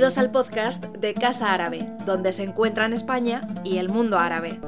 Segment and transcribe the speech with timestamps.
[0.00, 4.58] Bienvenidos al podcast de Casa Árabe, donde se encuentran España y el mundo árabe.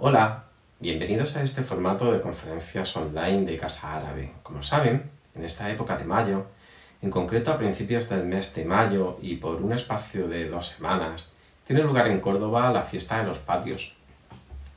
[0.00, 0.46] Hola,
[0.80, 4.32] bienvenidos a este formato de conferencias online de Casa Árabe.
[4.42, 6.46] Como saben, en esta época de mayo,
[7.02, 11.34] en concreto a principios del mes de mayo y por un espacio de dos semanas,
[11.68, 13.94] tiene lugar en Córdoba la fiesta de los patios.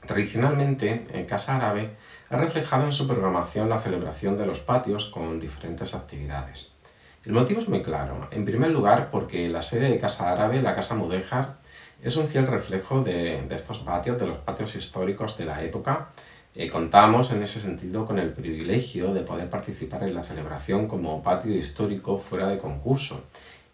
[0.06, 1.96] Tradicionalmente, en Casa Árabe
[2.34, 6.76] ha reflejado en su programación la celebración de los patios con diferentes actividades.
[7.24, 8.28] El motivo es muy claro.
[8.32, 11.58] En primer lugar, porque la sede de Casa Árabe, la Casa Mudéjar,
[12.02, 16.10] es un fiel reflejo de, estos patios, de los patios históricos de la época.
[16.56, 21.22] Eh, contamos en ese sentido con el privilegio de poder participar en la celebración como
[21.22, 23.26] patio histórico fuera de concurso.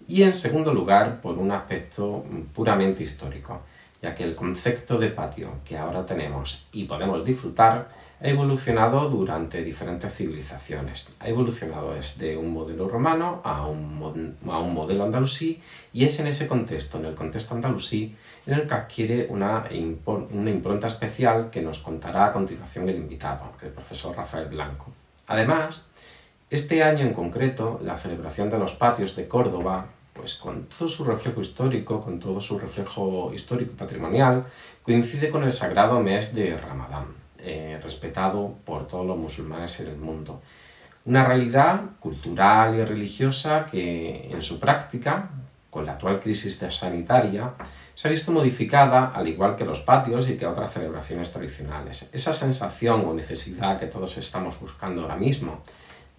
[0.06, 3.62] Y en segundo lugar, por un aspecto puramente histórico,
[4.02, 9.64] ya que el concepto de patio que ahora tenemos y podemos disfrutar ha evolucionado durante
[9.64, 11.16] diferentes civilizaciones.
[11.20, 15.62] Ha evolucionado desde un modelo romano a un, a un modelo andalusí
[15.94, 19.64] y es en ese contexto, en el contexto andalusí, en el que adquiere una,
[20.32, 24.88] una impronta especial que nos contará a continuación el invitado, el profesor Rafael Blanco.
[25.28, 25.86] Además,
[26.50, 31.06] este año en concreto, la celebración de los patios de Córdoba, pues con todo su
[31.06, 34.46] reflejo histórico, con todo su reflejo histórico y patrimonial,
[34.84, 37.19] coincide con el sagrado mes de Ramadán.
[37.42, 40.42] Eh, respetado por todos los musulmanes en el mundo.
[41.06, 45.30] Una realidad cultural y religiosa que en su práctica,
[45.70, 47.54] con la actual crisis sanitaria,
[47.96, 52.10] se ha visto modificada al igual que los patios y que otras celebraciones tradicionales.
[52.12, 55.62] Esa sensación o necesidad que todos estamos buscando ahora mismo,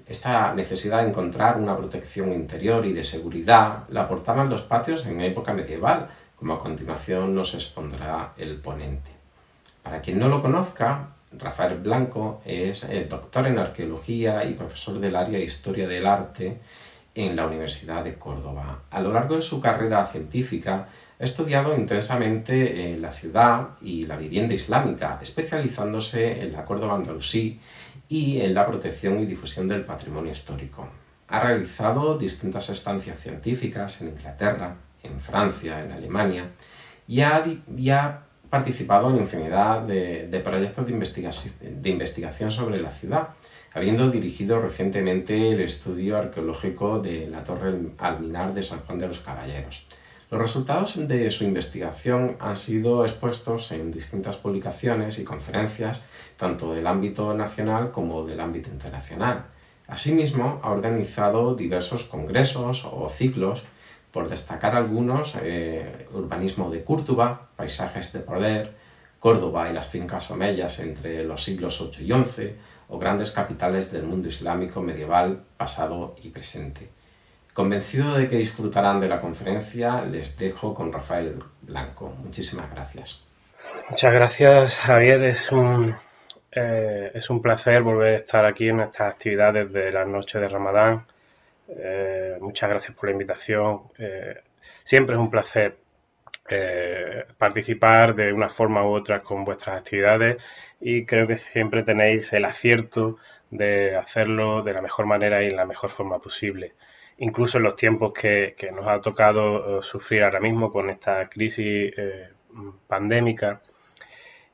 [0.07, 5.21] esta necesidad de encontrar una protección interior y de seguridad, la aportaban los patios en
[5.21, 9.20] época medieval, como a continuación nos expondrá el ponente.
[9.91, 15.17] Para quien no lo conozca, Rafael Blanco es eh, doctor en arqueología y profesor del
[15.17, 16.61] área de historia del arte
[17.12, 18.83] en la Universidad de Córdoba.
[18.89, 20.87] A lo largo de su carrera científica
[21.19, 27.59] ha estudiado intensamente la ciudad y la vivienda islámica, especializándose en la Córdoba andalusí
[28.09, 30.89] y en la protección y difusión del patrimonio histórico.
[31.27, 36.47] Ha realizado distintas estancias científicas en Inglaterra, en Francia, en Alemania
[37.09, 43.28] y ha participado en infinidad de, proyectos de investigación, sobre la ciudad,
[43.72, 49.21] habiendo dirigido recientemente el estudio arqueológico de la Torre Alminar de San Juan de los
[49.21, 49.87] Caballeros.
[50.31, 56.06] Los resultados de su investigación han sido expuestos en distintas publicaciones y conferencias,
[56.37, 59.47] tanto del ámbito nacional como del ámbito internacional.
[59.87, 63.65] Asimismo, ha organizado diversos congresos o ciclos
[64.12, 68.75] por destacar algunos, eh, urbanismo de Córdoba, paisajes de poder,
[69.19, 72.56] Córdoba y las fincas omeyas entre los siglos 8 y 11,
[72.88, 76.88] o grandes capitales del mundo islámico medieval, pasado y presente.
[77.53, 82.12] Convencido de que disfrutarán de la conferencia, les dejo con Rafael Blanco.
[82.25, 83.25] Muchísimas gracias.
[83.91, 85.22] Muchas gracias, Javier.
[85.25, 85.94] Es un,
[86.53, 90.49] eh, es un placer volver a estar aquí en estas actividades de la noche de
[90.49, 91.04] Ramadán
[91.76, 93.82] eh, muchas gracias por la invitación.
[93.98, 94.41] Eh,
[94.82, 95.78] siempre es un placer
[96.48, 100.42] eh, participar de una forma u otra con vuestras actividades
[100.81, 103.19] y creo que siempre tenéis el acierto
[103.50, 106.75] de hacerlo de la mejor manera y en la mejor forma posible.
[107.19, 111.92] Incluso en los tiempos que, nos ha tocado sufrir ahora mismo con esta crisis
[112.87, 113.60] pandémica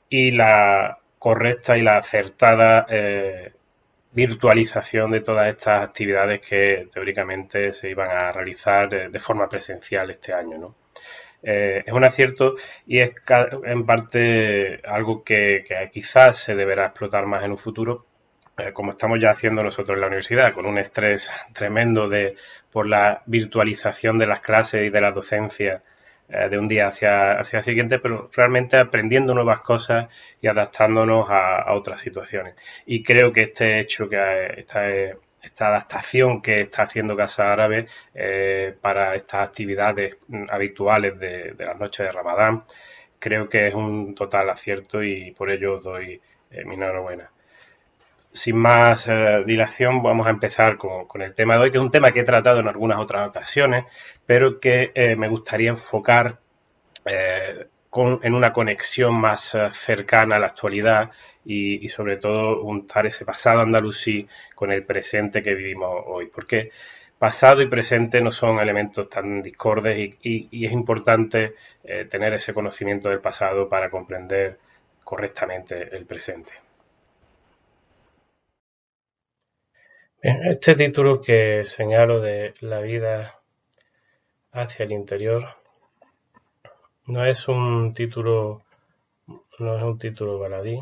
[0.09, 2.87] y la correcta y la acertada
[4.17, 10.33] virtualización de todas estas actividades que teóricamente se iban a realizar de, forma presencial este
[10.33, 10.75] año.
[11.43, 12.55] Eh, es un acierto
[12.87, 13.13] y es
[13.65, 18.07] en parte algo que, quizás se deberá explotar más en un futuro,
[18.57, 22.37] eh, como estamos ya haciendo nosotros en la universidad, con un estrés tremendo de,
[22.73, 25.83] por la virtualización de las clases y de la docencia
[26.29, 31.27] eh, de un día hacia, hacia el siguiente, pero realmente aprendiendo nuevas cosas y adaptándonos
[31.31, 32.55] a, otras situaciones.
[32.87, 34.19] Y creo que este hecho, que
[34.57, 34.89] esta,
[35.43, 40.19] esta adaptación que está haciendo Casa Árabe eh, para estas actividades
[40.51, 42.65] habituales de, las noches de Ramadán,
[43.19, 46.21] creo que es un total acierto y por ello doy
[46.51, 47.31] eh, mi enhorabuena
[48.37, 51.91] sin más eh, dilación, vamos a empezar con, el tema de hoy, que es un
[51.91, 53.87] tema que he tratado en algunas otras ocasiones,
[54.27, 56.39] pero que eh, me gustaría enfocar
[57.07, 57.67] eh,
[58.23, 61.11] en una conexión más cercana a la actualidad
[61.47, 66.27] y, sobre todo juntar ese pasado andalusí con el presente que vivimos hoy.
[66.27, 66.71] Porque
[67.19, 71.55] pasado y presente no son elementos tan discordes y es importante
[72.11, 74.59] tener ese conocimiento del pasado para comprender
[75.03, 76.66] correctamente el presente.
[80.23, 83.41] Este título que señalo de la vida
[84.51, 85.45] hacia el interior
[87.07, 88.61] no es un título
[89.59, 90.81] no es un título baladí,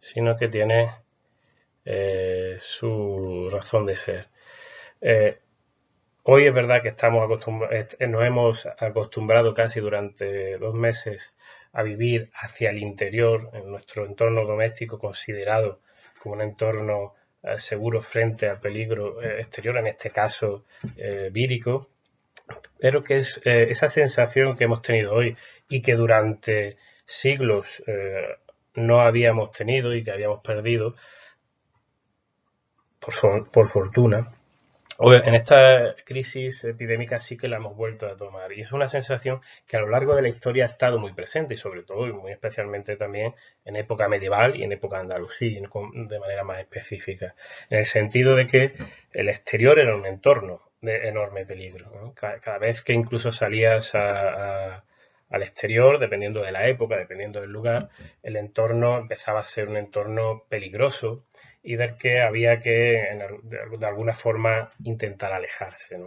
[0.00, 0.90] sino que tiene
[1.84, 4.28] eh, su razón de ser.
[5.00, 5.38] Eh,
[6.24, 11.34] hoy es verdad que estamos nos hemos acostumbrado casi durante dos meses
[11.72, 15.80] a vivir hacia el interior, en nuestro entorno doméstico considerado
[16.22, 17.23] como un entorno eh,
[17.58, 20.64] seguro frente al peligro eh, exterior, en este caso
[20.96, 21.88] eh, vírico,
[22.78, 25.36] pero que es esa sensación que hemos tenido hoy
[25.68, 26.76] y que durante
[27.06, 27.82] siglos
[28.74, 30.94] no habíamos tenido y que habíamos perdido,
[33.00, 34.34] por fortuna,
[34.98, 39.40] en esta crisis epidémica sí que la hemos vuelto a tomar y es una sensación
[39.66, 42.12] que a lo largo de la historia ha estado muy presente y sobre todo y
[42.12, 47.34] muy especialmente también en época medieval y en época andalusí de manera más específica
[47.70, 48.72] en el sentido de que
[49.12, 55.98] el exterior era un entorno de enorme peligro cada, vez que incluso salías al exterior,
[55.98, 57.88] dependiendo de la época, dependiendo del lugar,
[58.22, 61.24] el entorno empezaba a ser un entorno peligroso
[61.64, 63.02] y del que había que,
[63.42, 65.98] de alguna forma, intentar alejarse.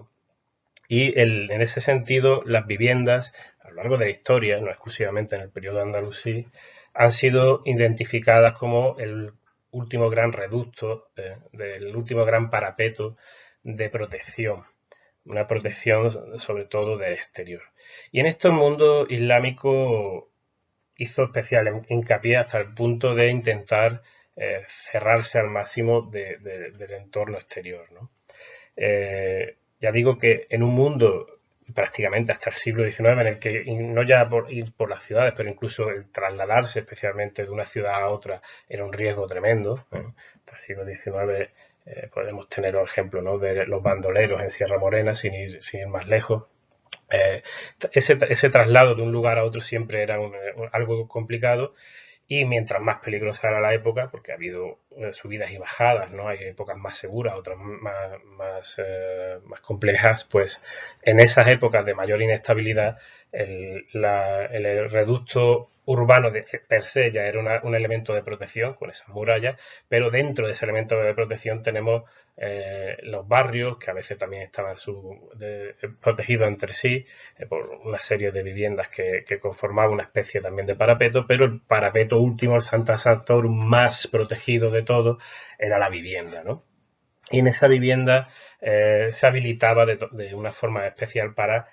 [0.88, 5.42] Y en ese sentido, las viviendas, a lo largo de la historia, no exclusivamente en
[5.42, 6.46] el periodo andalusí,
[6.94, 9.32] han sido identificadas como el
[9.72, 13.18] último gran reducto, eh, del último gran parapeto
[13.64, 14.64] de protección,
[15.26, 17.64] una protección sobre todo del exterior.
[18.12, 20.30] Y en esto el mundo islámico
[20.98, 24.04] hizo especial hincapié hasta el punto de intentar
[24.40, 27.88] eh, cerrarse al máximo del entorno exterior.
[28.76, 31.40] Eh, ya digo que en un mundo
[31.74, 35.34] prácticamente hasta el siglo XIX, en el que no ya por ir por las ciudades,
[35.36, 39.88] pero incluso el trasladarse especialmente de una ciudad a otra era un riesgo tremendo.
[39.90, 41.50] Hasta el siglo XIX
[41.88, 43.40] eh, podemos tener el ejemplo ¿no?
[43.40, 46.44] de los bandoleros en Sierra Morena, sin ir, sin ir más lejos.
[47.92, 50.20] ese, ese, traslado de un lugar a otro siempre era
[50.74, 51.74] algo complicado
[52.28, 56.28] y mientras más peligrosa era la época, porque ha habido eh, subidas y bajadas, ¿no?
[56.28, 60.62] Hay épocas más seguras, otras más, más, eh, más complejas, pues
[61.04, 62.98] en esas épocas de mayor inestabilidad,
[63.32, 69.08] el, el reducto urbano de, per se ya era un elemento de protección con esas
[69.08, 69.58] murallas,
[69.88, 72.04] pero dentro de ese elemento de protección tenemos
[72.36, 74.76] eh, los barrios que a veces también estaban
[76.02, 77.06] protegidos entre sí
[77.38, 81.62] eh, por una serie de viviendas que, conformaban una especie también de parapeto, pero el
[81.62, 85.20] parapeto último, el Santa Santorum más protegido de todo,
[85.58, 86.64] era la vivienda, ¿no?
[87.32, 88.30] Y en esa vivienda
[88.60, 91.70] eh, se habilitaba de, de, una forma especial para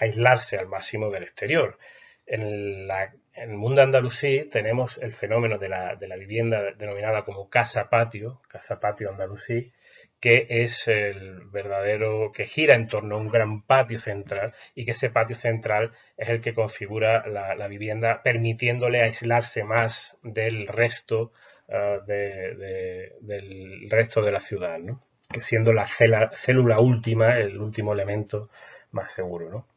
[0.00, 1.78] aislarse al máximo del exterior.
[2.26, 8.40] En la en el mundo andalusí tenemos el fenómeno de la, vivienda denominada como casa-patio,
[8.48, 9.72] casa-patio andalusí,
[10.20, 14.92] que es el verdadero, que gira en torno a un gran patio central y que
[14.92, 21.32] ese patio central es el que configura la, vivienda, permitiéndole aislarse más del resto,
[21.68, 25.02] ah, del resto de la ciudad, ¿no?
[25.32, 28.50] que siendo la célula última, el último elemento
[28.92, 29.50] más seguro.
[29.50, 29.71] ¿no?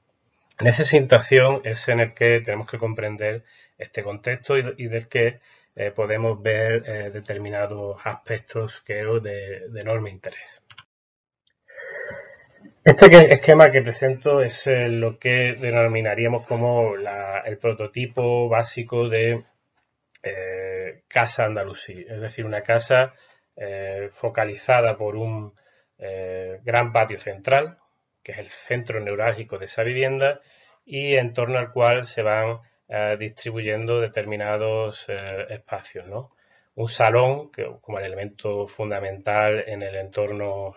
[0.58, 3.44] En esa situación es en el que tenemos que comprender
[3.78, 5.40] este contexto y, del que
[5.76, 10.62] eh, podemos ver eh, determinados aspectos que de, de enorme interés.
[12.86, 19.44] Este esquema que presento es eh, lo que denominaríamos como el prototipo básico de
[21.08, 23.14] casa andalusí, es decir, una casa
[24.14, 25.54] focalizada por un
[26.00, 27.78] gran patio central,
[28.26, 30.42] que es el centro neurálgico de esa vivienda
[30.84, 36.08] y en torno al cual se van eh, distribuyendo determinados eh, espacios.
[36.08, 36.32] ¿no?
[36.76, 40.74] Un salón que, como el elemento fundamental en el entorno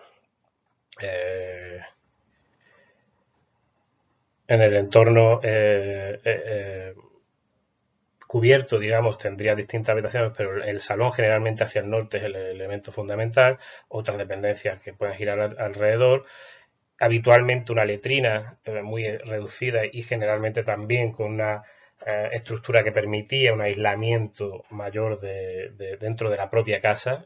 [1.01, 1.79] eh,
[4.47, 5.39] en el entorno
[8.27, 12.91] cubierto, digamos, tendría distintas habitaciones, pero el salón generalmente hacia el norte es el elemento
[12.91, 16.25] fundamental, otras dependencias que pueden girar alrededor,
[16.99, 21.63] habitualmente una letrina eh, muy reducida y generalmente también con una
[22.05, 27.25] eh, estructura que permitía un aislamiento mayor de, dentro de la propia casa.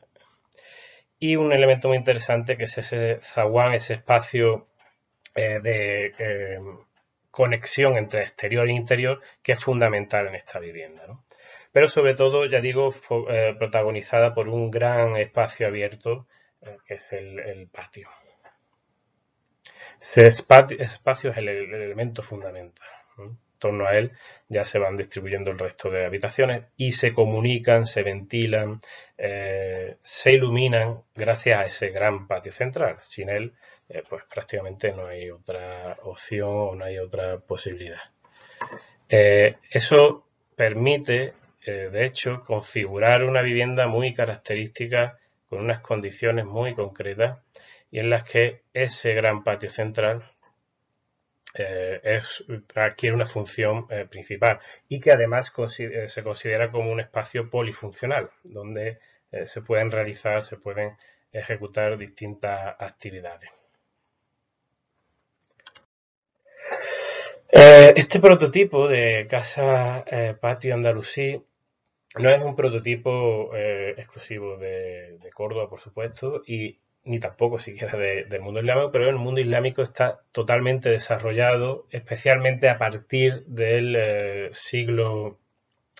[1.20, 4.68] Y un elemento muy interesante que es ese zaguán, ese espacio
[5.36, 6.60] eh, de
[7.32, 11.04] conexión entre exterior e interior que es fundamental en esta vivienda.
[11.72, 12.94] Pero sobre todo, ya digo,
[13.58, 16.28] protagonizada por un gran espacio abierto
[16.86, 18.10] que es el patio.
[20.04, 22.86] Ese espacio es el, elemento fundamental.
[23.18, 24.12] En torno a él
[24.50, 28.82] ya se van distribuyendo el resto de habitaciones y se comunican, se ventilan,
[29.18, 32.98] eh, se iluminan gracias a ese gran patio central.
[33.04, 33.54] Sin él,
[33.88, 38.02] eh, pues prácticamente no hay otra opción o no hay otra posibilidad.
[39.10, 41.34] eso permite,
[41.66, 45.18] de hecho, configurar una vivienda muy característica
[45.48, 47.40] con unas condiciones muy concretas
[47.94, 50.24] y en las que ese gran patio central
[51.54, 52.22] eh,
[52.74, 54.60] adquiere una función eh, principal
[54.90, 58.98] y que además eh, se considera como un espacio polifuncional, donde
[59.46, 60.98] se pueden realizar, se pueden
[61.32, 63.50] ejecutar distintas actividades.
[67.96, 70.04] este prototipo de casa
[70.42, 71.44] patio andalusí
[72.16, 78.42] no es un prototipo exclusivo de, de, Córdoba, por supuesto, y ni tampoco siquiera del
[78.42, 85.40] mundo islámico, pero el mundo islámico está totalmente desarrollado, especialmente a partir del eh, siglo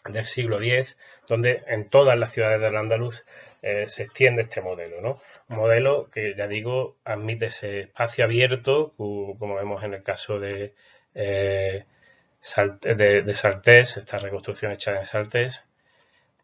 [0.06, 3.26] del siglo X, donde en todas las ciudades del Andaluz
[3.62, 5.20] eh, se extiende este modelo, ¿no?
[5.48, 10.74] Un modelo que, ya digo, admite ese espacio abierto, como vemos en el caso de,
[11.16, 11.86] eh,
[12.82, 15.66] de, esta reconstrucción hecha en Saltés,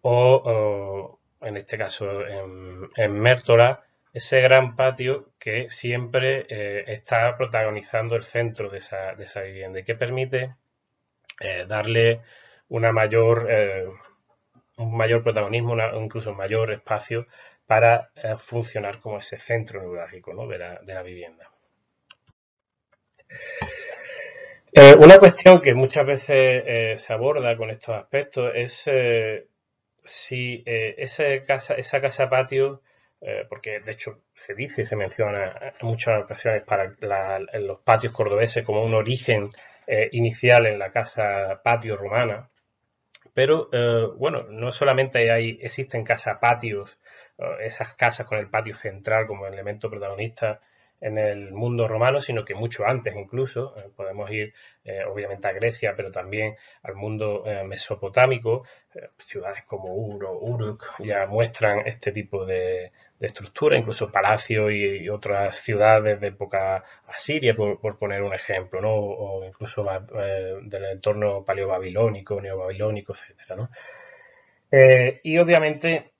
[0.01, 8.15] o, en este caso en, en Mértola, ese gran patio que siempre eh, está protagonizando
[8.15, 10.55] el centro de esa, vivienda y que permite
[11.39, 12.21] eh, darle
[12.69, 13.87] una mayor, eh,
[14.77, 17.27] un mayor protagonismo, incluso un mayor espacio
[17.67, 21.51] para funcionar como ese centro neurálgico de, la, vivienda.
[24.99, 28.85] una cuestión que muchas veces se aborda con estos aspectos es
[30.03, 32.81] si esa casa, esa casa patio
[33.21, 36.95] eh, porque de hecho se dice y se menciona en muchas ocasiones para
[37.59, 39.49] los patios cordobeses como un origen
[39.87, 42.49] eh, inicial en la casa patio romana.
[43.33, 46.97] Pero eh, bueno, no solamente hay, existen casas patios,
[47.61, 50.59] esas casas con el patio central como elemento protagonista
[50.99, 53.73] en el mundo romano, sino que mucho antes incluso.
[53.95, 54.53] Podemos ir
[55.07, 58.65] obviamente a Grecia, pero también al mundo mesopotámico.
[59.19, 66.19] ciudades como Uro, Uruk ya muestran este tipo de, estructura, incluso palacios y, otras ciudades
[66.21, 68.93] de época asiria, por, poner un ejemplo, ¿no?
[68.93, 69.85] o, incluso
[70.61, 73.57] del entorno paleobabilónico, neobabilónico, etc.
[73.57, 73.69] ¿no?
[75.23, 76.11] y obviamente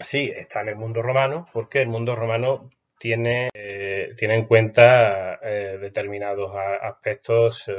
[0.00, 5.38] sí, está en el mundo romano, porque el mundo romano tiene, eh, tiene en cuenta
[5.42, 7.74] eh, determinados aspectos eh,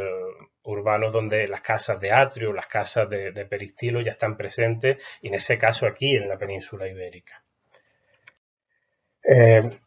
[0.63, 5.35] urbanos donde las casas de atrio, las casas de, peristilo ya están presentes y en
[5.35, 7.44] ese caso aquí en la península ibérica.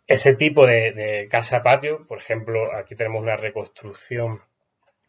[0.07, 4.41] Este tipo de, casa patio, por ejemplo, aquí tenemos una reconstrucción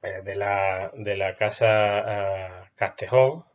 [0.02, 3.46] de la, de, la, casa Castejón.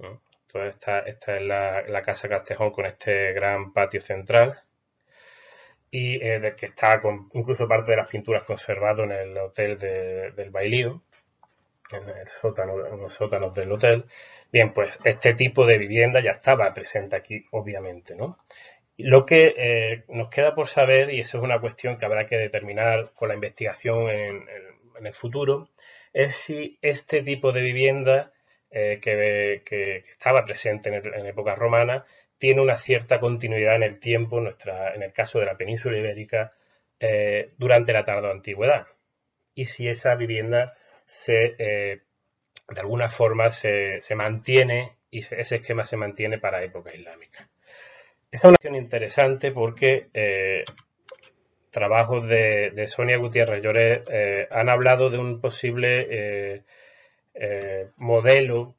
[0.69, 4.63] esta, esta es la, la casa Castejón con este gran patio central
[5.95, 7.01] y eh, de que está
[7.35, 11.03] incluso parte de las pinturas conservado en el hotel del Bailío,
[11.93, 14.05] en, el sótano, en los sótanos del hotel.
[14.51, 18.39] Bien, pues este tipo de vivienda ya estaba presente aquí, obviamente, ¿no?
[18.99, 22.37] Lo que eh, nos queda por saber, y eso es una cuestión que habrá que
[22.37, 24.45] determinar con la investigación en,
[25.05, 25.69] el futuro,
[26.13, 28.33] es si este tipo de vivienda
[28.71, 32.07] eh, que, estaba presente en, en época romana
[32.39, 36.53] tiene una cierta continuidad en el tiempo, nuestra, en el caso de la península ibérica,
[37.01, 38.87] eh, durante la tarde antigüedad.
[39.55, 40.75] Y si esa vivienda
[41.07, 41.55] se,
[42.69, 47.49] de alguna forma se, mantiene y ese esquema se mantiene para época islámica.
[48.35, 50.65] Es una cuestión interesante porque eh,
[51.71, 56.65] trabajos de, Sonia Gutiérrez Lloret han hablado de un posible
[57.97, 58.75] modelo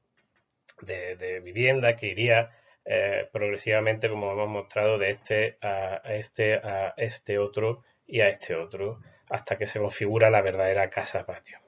[0.81, 2.51] de, vivienda que iría
[2.83, 8.55] eh, progresivamente, como hemos mostrado, de este a este a este otro y a este
[8.55, 11.64] otro, hasta que se configura la verdadera casa-patio.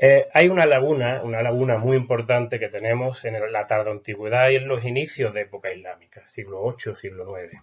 [0.00, 4.56] Eh, hay una laguna, una laguna muy importante que tenemos en la tarde antigüedad y
[4.56, 7.62] en los inicios de época islámica, siglo VIII, siglo IX.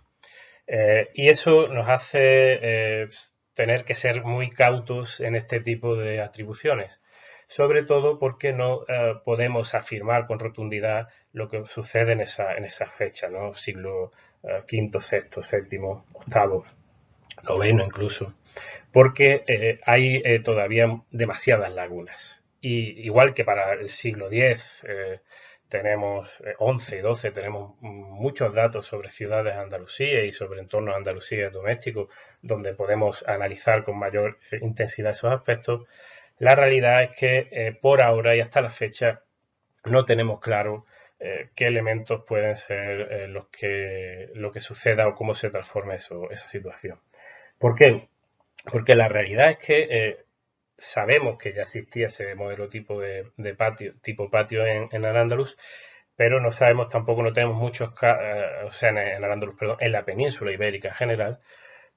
[0.68, 3.08] Eh, y eso nos hace
[3.54, 7.00] tener que ser muy cautos en este tipo de atribuciones
[7.48, 12.66] sobre todo porque no eh, podemos afirmar con rotundidad lo que sucede en esa, en
[12.66, 13.54] esa fecha, ¿no?
[13.54, 14.12] siglo
[14.42, 16.62] V, VI, VII, VIII,
[17.44, 18.34] noveno incluso,
[18.96, 22.42] porque eh, hay eh, todavía demasiadas lagunas.
[22.62, 24.86] Y igual que para el siglo X
[25.68, 32.08] tenemos 11 y 12, tenemos muchos datos sobre ciudades de y sobre entornos Andalucía domésticos,
[32.42, 35.86] donde podemos analizar con mayor intensidad esos aspectos,
[36.40, 39.24] La realidad es que eh, por ahora y hasta la fecha
[39.84, 40.86] no tenemos claro
[41.20, 45.96] eh, qué elementos pueden ser eh, los que, lo que suceda o cómo se transforme
[45.96, 47.00] esa situación.
[47.60, 48.08] ¿Por qué?
[48.72, 50.26] Porque la realidad es que
[50.78, 55.58] sabemos que ya existía ese modelo tipo de, patio, tipo patio en, en Al-Ándalus,
[56.16, 60.52] pero no sabemos tampoco, no tenemos muchos, o sea, en, en perdón, en la península
[60.52, 61.40] ibérica en general,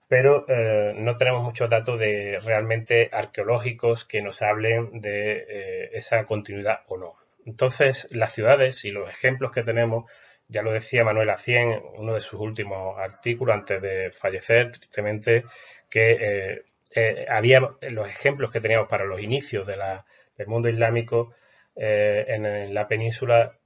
[0.08, 6.24] pero eh, no tenemos muchos datos de realmente arqueológicos que nos hablen de eh, esa
[6.24, 7.14] continuidad o no.
[7.44, 10.10] Entonces, las ciudades y los ejemplos que tenemos,
[10.48, 15.44] ya lo decía Manuel Acien, uno de sus últimos artículos antes de fallecer, tristemente,
[15.90, 16.62] que
[16.94, 21.34] eh, había los ejemplos que teníamos para los inicios del mundo islámico
[21.76, 23.56] en la península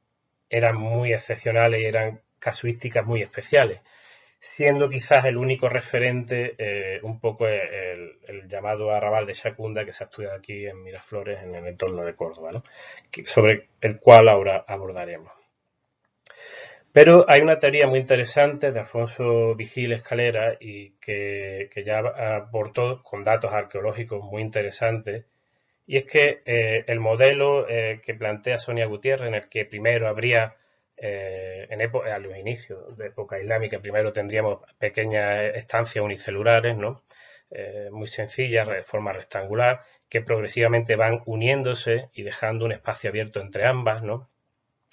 [0.51, 3.81] eran muy excepcionales y eran casuísticas muy especiales
[4.43, 10.03] siendo quizás el único referente eh, un poco el, llamado arrabal de Shakunda que se
[10.03, 12.61] ha estudiado aquí en Miraflores, en el entorno de Córdoba,
[13.25, 15.42] sobre el cual ahora abordaremos.
[16.93, 22.01] Pero hay una teoría muy interesante de Alfonso Vigil Escalera y que, ya
[22.37, 25.25] aportó con datos arqueológicos muy interesantes,
[25.87, 30.09] y es que eh, el modelo eh, que plantea Sonia Gutiérrez, en el que primero
[30.09, 30.57] habría
[30.97, 37.03] eh, en los inicios de época islámica, primero tendríamos pequeñas estancias unicelulares, ¿no?
[37.91, 43.67] Muy sencillas, de forma rectangular, que progresivamente van uniéndose y dejando un espacio abierto entre
[43.67, 44.31] ambas, ¿no?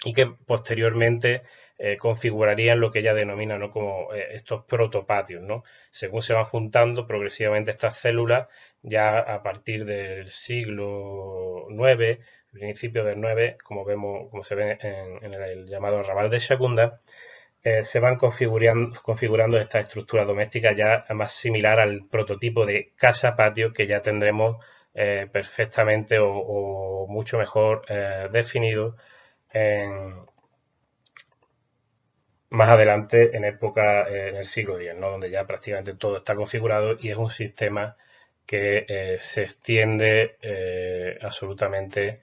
[0.04, 1.42] y que posteriormente
[1.80, 3.70] eh, configurarían lo que ella denomina ¿no?
[3.72, 5.42] como estos protopatios.
[5.42, 5.64] ¿no?
[5.90, 8.48] Según se van juntando progresivamente estas células,
[8.82, 12.18] ya a partir del siglo IX
[12.52, 17.00] principio del 9, como vemos, como se ve en, el, llamado arrabal de Shakunda,
[17.62, 23.72] eh, se van configurando, configurando esta estructura doméstica ya más similar al prototipo de casa-patio
[23.72, 28.96] que ya tendremos eh, perfectamente o, mucho mejor eh, definido
[32.50, 37.10] más adelante en época en el siglo X, donde ya prácticamente todo está configurado y
[37.10, 37.96] es un sistema
[38.46, 40.36] que se extiende
[41.22, 42.20] absolutamente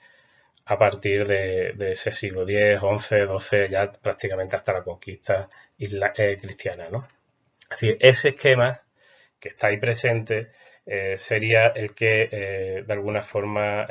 [0.67, 5.47] a partir de, ese siglo X, XI, XII, ya prácticamente hasta la conquista
[5.79, 6.89] eh, cristiana.
[6.89, 7.07] ¿no?
[7.69, 8.81] Así, ese esquema
[9.39, 10.51] que está ahí presente
[10.87, 13.85] eh, sería el que eh, de alguna forma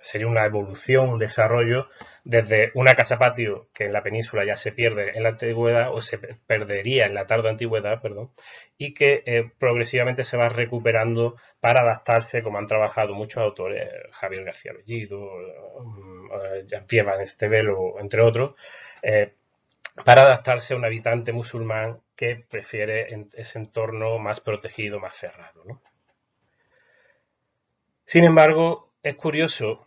[0.00, 1.88] sería una evolución, un desarrollo
[2.24, 6.00] desde una casa patio que en la península ya se pierde en la antigüedad o
[6.00, 8.30] se perdería en la tarde antigüedad, perdón,
[8.78, 14.44] y que eh, progresivamente se va recuperando para adaptarse, como han trabajado muchos autores, Javier
[14.44, 18.54] García Bellido, eh, Jean-Pierre Van Estevelo, entre otros,
[19.02, 19.34] eh,
[20.04, 25.64] para adaptarse a un habitante musulmán que prefiere ese entorno más protegido, más cerrado.
[28.12, 29.86] Sin embargo, es curioso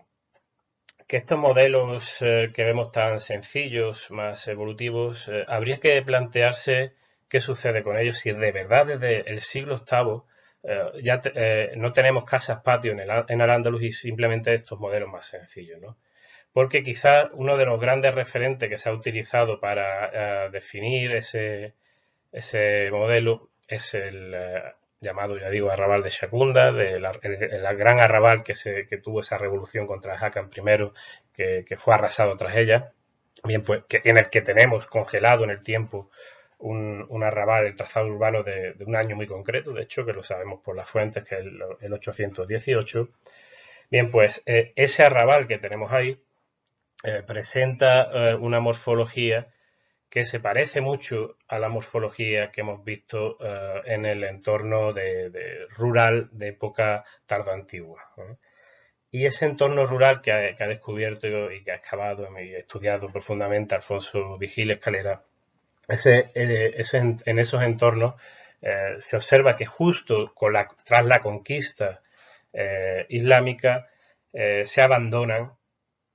[1.08, 6.94] que estos modelos que vemos tan sencillos, más evolutivos, habría que plantearse
[7.30, 10.24] qué sucede con ellos si de verdad desde el siglo VIII
[10.64, 15.28] eh, ya eh, no tenemos casas patio en, el, en y simplemente estos modelos más
[15.28, 16.00] sencillos, ¿no?
[16.52, 22.90] Porque quizás uno de los grandes referentes que se ha utilizado para eh, definir ese
[22.90, 24.34] modelo es el
[25.06, 29.22] llamado, ya digo, arrabal de Shakunda, de la, el, gran arrabal que, se, que tuvo
[29.22, 30.92] esa revolución contra Hakan I,
[31.34, 32.92] que, que fue arrasado tras ella,
[33.44, 36.10] bien, pues, que, en el que tenemos congelado en el tiempo
[36.60, 40.62] un, arrabal, el trazado urbano de, un año muy concreto, de hecho, que lo sabemos
[40.64, 41.42] por las fuentes, que es
[41.82, 43.10] el, 818.
[43.92, 46.20] Bien, pues eh, ese arrabal que tenemos ahí
[47.04, 49.48] eh, presenta eh, una morfología
[50.16, 53.38] que se parece mucho a la morfología que hemos visto
[53.84, 58.00] en el entorno de, rural de época tardoantigua.
[59.12, 64.38] Y ese entorno rural que ha, descubierto y que ha excavado y estudiado profundamente Alfonso
[64.38, 65.22] Vigil Escalera
[66.06, 68.16] eh, en esos entornos
[68.62, 70.34] eh, se observa que justo
[70.86, 72.02] tras la conquista
[72.54, 73.90] eh, islámica
[74.32, 75.52] se abandonan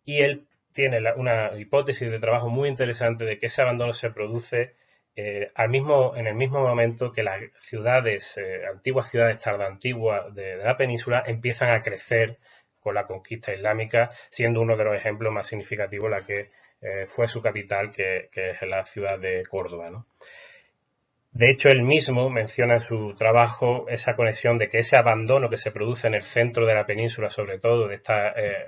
[0.06, 0.46] y él
[0.80, 4.76] tiene una hipótesis de trabajo muy interesante de que ese abandono se produce
[5.54, 8.38] al mismo, en el mismo momento que las ciudades,
[8.72, 12.38] antiguas ciudades tardoantiguas de, la península empiezan a crecer
[12.80, 17.28] con la conquista islámica, siendo uno de los ejemplos más significativos la que eh, fue
[17.28, 20.06] su capital, que, es la ciudad de Córdoba.
[21.32, 25.58] De hecho, él mismo menciona en su trabajo esa conexión de que ese abandono que
[25.58, 28.66] se produce en el centro de la península, sobre todo de estos eh,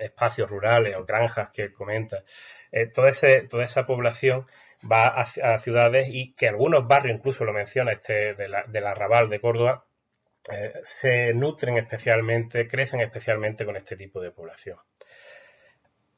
[0.00, 2.24] espacios rurales o granjas que comenta,
[2.72, 4.46] eh, toda, esa población
[4.90, 9.84] va a, ciudades y que algunos barrios, incluso lo menciona este del arrabal de Córdoba,
[10.82, 14.78] se nutren especialmente, crecen especialmente con este tipo de población.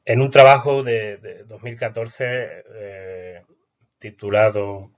[0.03, 3.45] En un trabajo de, 2014
[3.99, 4.91] titulado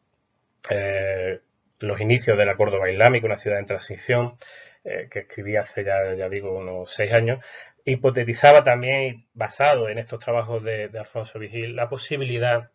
[1.79, 4.37] Los inicios de la Córdoba Islámica, una ciudad en transición,
[4.83, 7.39] que escribí hace ya, ya digo, unos seis años,
[7.85, 12.71] hipotetizaba también, basado en estos trabajos de, Alfonso Vigil, la posibilidad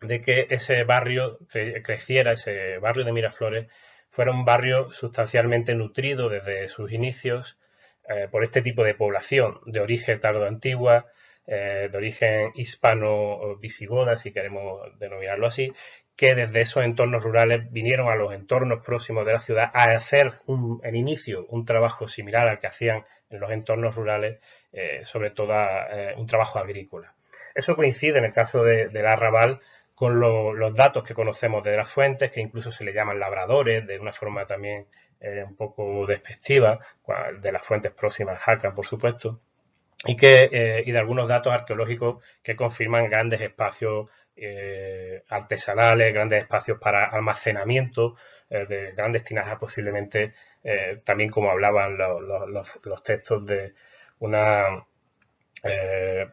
[0.00, 1.38] de que ese barrio
[1.82, 3.68] creciera, ese barrio de Miraflores,
[4.10, 7.58] fuera un barrio sustancialmente nutrido desde sus inicios
[8.08, 11.06] eh, por este tipo de población de origen tardo-antigua,
[11.46, 15.72] eh, de origen hispano-visigoda, si queremos denominarlo así,
[16.18, 20.40] que desde esos entornos rurales vinieron a los entornos próximos de la ciudad a hacer
[20.82, 24.40] en inicio un trabajo similar al que hacían en los entornos rurales,
[24.72, 27.14] eh, sobre todo eh, un trabajo agrícola.
[27.54, 29.60] Eso coincide en el caso de, del arrabal
[29.94, 34.00] con los datos que conocemos de las fuentes, que incluso se le llaman labradores, de
[34.00, 34.86] una forma también
[35.20, 36.80] eh, un poco despectiva,
[37.40, 39.40] de las fuentes próximas a Jaca, por supuesto,
[40.04, 44.08] y, que, y de algunos datos arqueológicos que confirman grandes espacios
[44.40, 48.16] eh, artesanales, grandes espacios para almacenamiento
[48.50, 53.74] eh, de grandes tinajas, posiblemente eh, también como hablaban los, textos de
[54.20, 54.84] una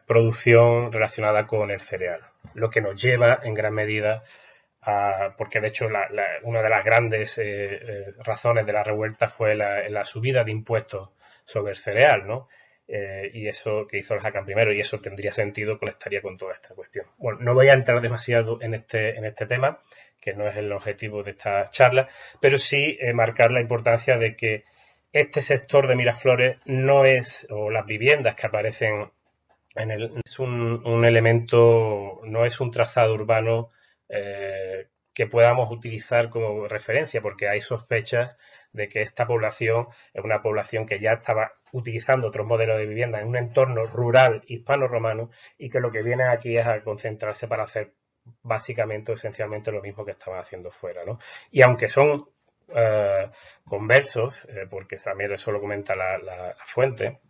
[0.06, 2.20] producción relacionada con el cereal,
[2.54, 4.22] lo que nos lleva en gran medida
[4.82, 5.88] a, porque de hecho
[6.44, 7.40] una de las grandes
[8.24, 11.10] razones de la revuelta fue la, la subida de impuestos
[11.44, 12.48] sobre el cereal, ¿no?
[12.88, 16.54] Eh, y eso que hizo el Hakan primero, y eso tendría sentido, conectaría con toda
[16.54, 17.06] esta cuestión.
[17.18, 19.80] Bueno, no voy a entrar demasiado en este, en este tema,
[20.20, 22.08] que no es el objetivo de esta charla,
[22.40, 24.64] pero sí eh, marcar la importancia de que
[25.12, 29.10] este sector de Miraflores no es, o las viviendas que aparecen
[29.74, 33.70] en el, es un, elemento, no es un trazado urbano
[34.08, 38.36] eh, que podamos utilizar como referencia, porque hay sospechas
[38.76, 43.20] de que esta población es una población que ya estaba utilizando otros modelos de vivienda
[43.20, 47.64] en un entorno rural hispano-romano y que lo que viene aquí es a concentrarse para
[47.64, 47.92] hacer
[48.42, 51.04] básicamente o esencialmente lo mismo que estaban haciendo fuera.
[51.04, 51.18] ¿no?
[51.50, 52.28] Y aunque son
[52.68, 53.30] eh,
[53.64, 57.20] conversos, eh, porque también eso lo comenta la, fuente,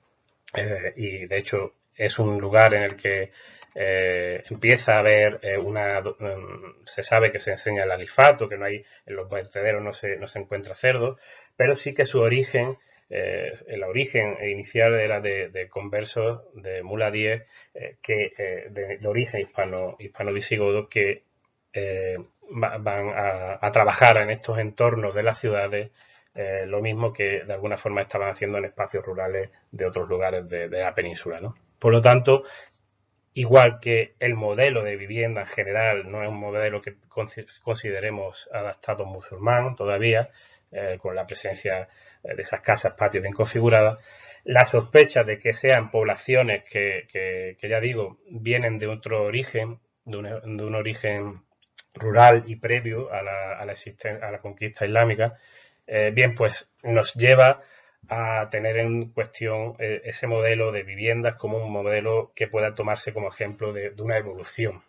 [0.55, 3.31] eh, y de hecho es un lugar en el que
[3.79, 8.85] empieza a haber una mm, se sabe que se enseña el alifato, que no hay
[9.05, 11.19] en los vertederos no se, no se encuentra cerdo,
[11.57, 17.43] pero sí que su origen eh, el origen inicial era de, conversos de Mula 10,
[17.75, 21.23] eh, que, eh, de, origen hispano, hispano-visigodo, que
[22.49, 25.91] van a, trabajar en estos entornos de las ciudades,
[26.67, 30.69] lo mismo que de alguna forma estaban haciendo en espacios rurales de otros lugares de,
[30.69, 31.41] la península.
[31.79, 32.45] Por lo tanto,
[33.37, 36.97] igual que el modelo de vivienda en general no es un modelo que
[37.63, 40.31] consideremos adaptado musulmán todavía,
[40.99, 41.89] con la presencia
[42.23, 43.99] de esas casas, patios bien configuradas,
[44.45, 50.75] la sospecha de que sean poblaciones que, ya digo, vienen de otro origen, de un,
[50.75, 51.43] origen
[51.95, 55.35] rural y previo a la, a la, conquista islámica,
[55.87, 57.61] eh, bien, pues nos lleva
[58.09, 63.13] a tener en cuestión eh, ese modelo de viviendas como un modelo que pueda tomarse
[63.13, 64.83] como ejemplo de, una evolución.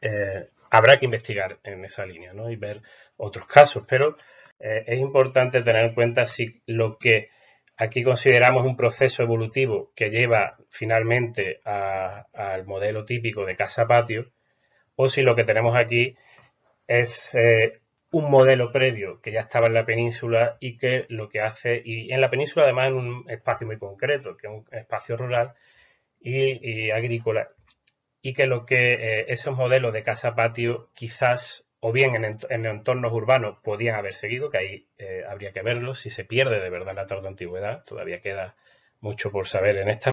[0.00, 2.50] Eh, habrá que investigar en esa línea ¿no?
[2.50, 2.82] y ver
[3.16, 4.16] otros casos, pero
[4.60, 7.30] eh, es importante tener en cuenta si lo que
[7.76, 14.30] aquí consideramos un proceso evolutivo que lleva finalmente al modelo típico de casa-patio,
[14.96, 16.16] o si lo que tenemos aquí
[16.86, 17.36] es
[18.10, 22.12] un modelo previo que ya estaba en la península y que lo que hace, y
[22.12, 25.54] en la península además en un espacio muy concreto, que es un espacio rural
[26.20, 27.50] y, agrícola,
[28.22, 33.58] y que lo que eh, esos modelos de casa-patio quizás o bien en, entornos urbanos
[33.62, 37.06] podían haber seguido, que ahí eh, habría que verlo, si se pierde de verdad la
[37.06, 38.56] tarde antigüedad, todavía queda
[39.00, 40.10] mucho por saber en esta.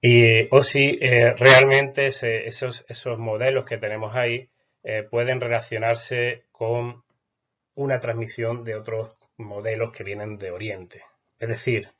[0.00, 4.50] Y, o si eh, realmente esos, esos, modelos que tenemos ahí
[4.84, 7.02] eh, pueden relacionarse con
[7.74, 11.02] una transmisión de otros modelos que vienen de Oriente.
[11.40, 11.90] Es decir,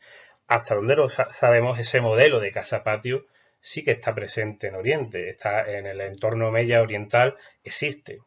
[0.47, 3.27] hasta donde lo sabemos, ese modelo de casa-patio
[3.61, 8.21] sí que está presente en Oriente, está en el entorno Mella oriental, existe.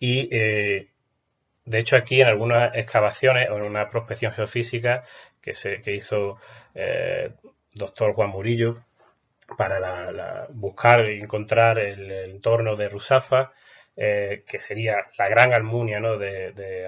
[0.00, 0.88] Y eh,
[1.66, 5.04] de hecho aquí en algunas excavaciones o en una prospección geofísica
[5.42, 6.38] que, se, que hizo
[6.74, 7.32] eh,
[7.74, 8.84] doctor Juan Murillo
[9.56, 13.52] para buscar y encontrar el, entorno de Rusafa,
[13.96, 16.18] eh, que sería la gran Almunia ¿no?
[16.18, 16.86] de, de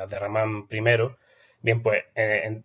[0.70, 1.16] I,
[1.62, 2.64] bien, pues en,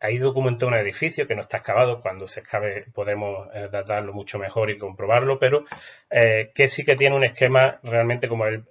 [0.00, 4.38] ahí documentó un edificio que no está excavado, cuando se excave podemos eh, datarlo mucho
[4.38, 5.64] mejor y comprobarlo, pero
[6.10, 8.64] eh, que sí que tiene un esquema realmente como el,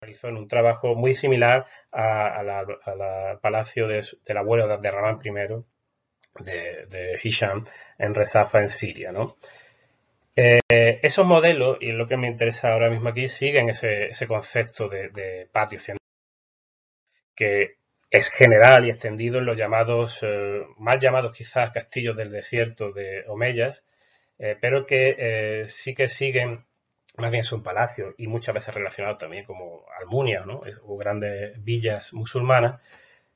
[0.00, 5.30] realizó en un trabajo muy similar al palacio del abuelo de Abderramán I,
[6.38, 7.64] de, Hisham,
[7.98, 9.12] en Rezafa, en Siria.
[10.36, 10.60] Eh,
[11.02, 15.78] esos modelos, y lo que me interesa ahora mismo aquí, siguen ese, concepto de, patio
[15.78, 16.00] científico,
[17.34, 17.76] que
[18.10, 23.24] es general y extendido en los llamados, eh, más llamados quizás castillos del desierto de
[23.28, 23.84] Omeyas,
[24.38, 26.64] eh, pero que sí que siguen
[27.16, 30.44] más bien son palacios y muchas veces relacionados también como Almunia
[30.84, 32.80] o grandes villas musulmanas.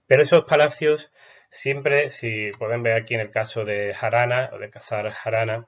[0.07, 1.11] Pero esos palacios
[1.55, 5.67] siempre, si pueden ver aquí en el caso de Harana o de Cazar Harana,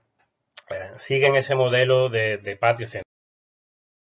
[0.69, 3.05] eh, siguen ese modelo de, patio central.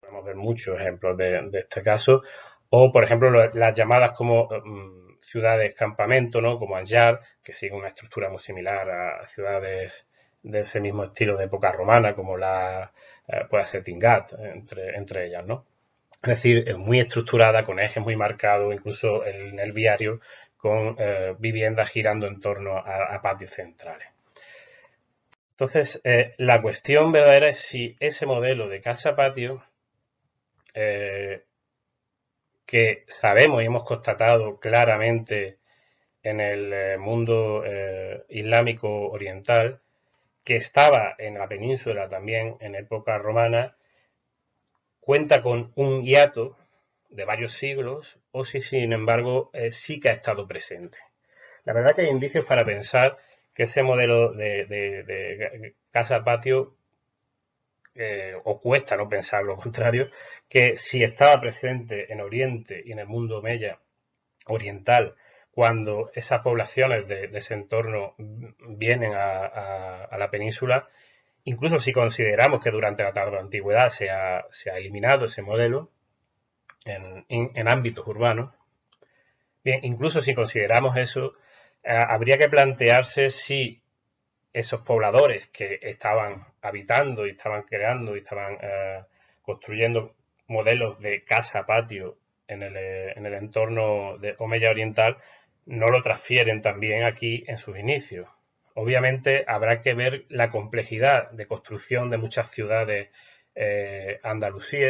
[0.01, 2.23] Podemos ver muchos ejemplos de, este caso.
[2.71, 6.59] O, por ejemplo, las llamadas como mm, ciudades campamento, ¿no?
[6.59, 10.07] como Anjar, que siguen una estructura muy similar a ciudades
[10.43, 12.93] de ese mismo estilo de época romana, como la
[13.29, 14.33] eh, puede ser Tingat,
[14.97, 15.65] entre, ellas, ¿no?
[16.23, 20.21] Es decir, muy estructurada, con ejes muy marcados, incluso en el viario,
[20.59, 24.09] con eh, viviendas girando en torno a, patios centrales.
[25.53, 29.65] Entonces, eh, la cuestión verdadera es si ese modelo de casa-patio,
[32.67, 35.59] que sabemos y hemos constatado claramente
[36.23, 37.65] en el mundo
[38.29, 39.81] islámico oriental,
[40.49, 43.77] que estaba en la península también en época romana,
[44.99, 46.57] cuenta con un hiato
[47.11, 50.99] de varios siglos si sin embargo eh, sí que ha estado presente.
[51.65, 53.19] La verdad que hay indicios para pensar
[53.55, 56.77] que ese modelo de, casa-patio,
[57.95, 60.11] eh, o cuesta no pensar lo contrario,
[60.49, 63.81] que si estaba presente en Oriente y en el mundo Mella
[64.47, 65.17] oriental
[65.59, 70.89] cuando esas poblaciones de, ese entorno vienen a, la península,
[71.43, 74.47] incluso si consideramos que durante la tarde antigüedad se ha,
[74.77, 75.91] eliminado ese modelo
[76.89, 78.53] en, ámbitos urbanos,
[79.65, 81.35] bien, incluso si consideramos eso,
[81.85, 83.83] eh, habría que plantearse si
[84.53, 89.03] esos pobladores que estaban habitando y estaban creando y estaban eh,
[89.43, 90.15] construyendo
[90.49, 92.17] modelos de casa-patio
[92.49, 95.19] en el, en el entorno de Omeya Oriental
[95.67, 98.27] no lo transfieren también aquí en sus inicios.
[98.75, 103.11] Obviamente habrá que ver la complejidad de construcción de muchas ciudades
[103.55, 104.21] eh,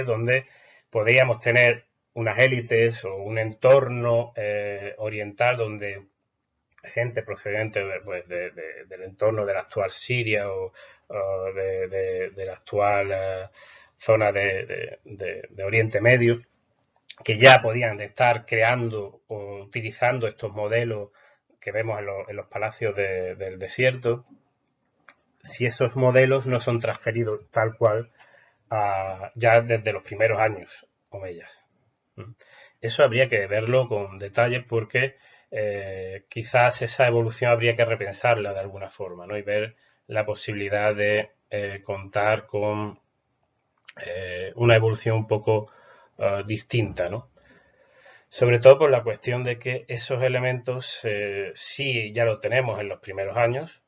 [0.07, 0.47] donde
[0.91, 1.88] podríamos tener
[2.19, 6.05] unas élites o un entorno eh, oriental donde
[6.83, 10.73] gente procedente pues, del entorno de la actual Siria o,
[11.55, 13.49] de, la actual eh,
[13.99, 14.99] zona de,
[15.65, 16.43] Oriente Medio
[17.23, 21.11] que ya podían estar creando o utilizando estos modelos
[21.61, 24.25] que vemos en, los palacios del desierto,
[25.43, 28.11] si esos modelos no son transferidos tal cual
[29.35, 30.87] ya desde los primeros años
[31.27, 31.58] ellas.
[32.81, 35.17] Eso habría que verlo con detalle porque
[35.51, 39.37] eh, quizás esa evolución habría que repensarla de alguna forma ¿no?
[39.37, 39.77] y ver
[40.07, 42.99] la posibilidad de eh, contar con
[44.05, 45.71] eh, una evolución un poco
[46.19, 47.31] Ah, distinta, ¿no?
[48.29, 51.01] Sobre todo por la cuestión de que esos elementos,
[51.55, 53.81] sí ya lo tenemos en los primeros años,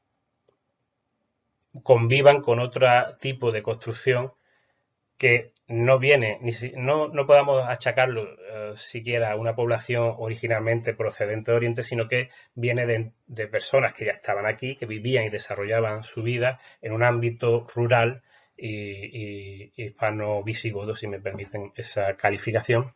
[1.82, 2.86] convivan con otro
[3.20, 4.32] tipo de construcción
[5.20, 11.50] que no viene, ni no, no podamos achacarlo eh, siquiera a una población originalmente procedente
[11.50, 16.04] de Oriente, sino que viene de, personas que ya estaban aquí, que vivían y desarrollaban
[16.04, 18.22] su vida en un ámbito rural
[18.56, 22.94] y, hispano-visigodo, si me permiten esa calificación,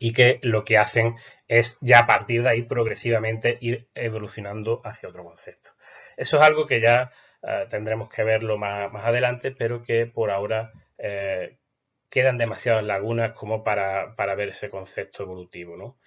[0.00, 1.14] y que lo que hacen
[1.46, 5.70] es ya a partir de ahí progresivamente ir evolucionando hacia otro concepto.
[6.16, 7.12] Eso es algo que ya
[7.46, 11.56] eh, tendremos que verlo más, adelante, pero que por ahora eh,
[12.10, 15.76] quedan demasiadas lagunas como para, ver ese concepto evolutivo.
[15.76, 15.98] ¿no?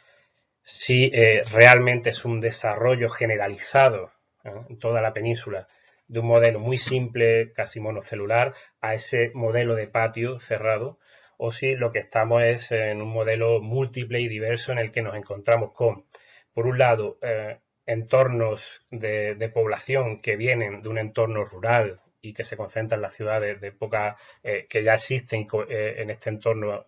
[0.61, 4.11] Si eh, realmente es un desarrollo generalizado
[4.43, 5.67] en toda la península
[6.07, 10.99] de un modelo muy simple, casi monocelular, a ese modelo de patio cerrado,
[11.37, 15.01] o si lo que estamos es en un modelo múltiple y diverso en el que
[15.01, 16.05] nos encontramos con,
[16.53, 22.43] por un lado, eh, entornos de, población que vienen de un entorno rural y que
[22.43, 26.85] se concentran en las ciudades de época eh, que ya existen eh, en este entorno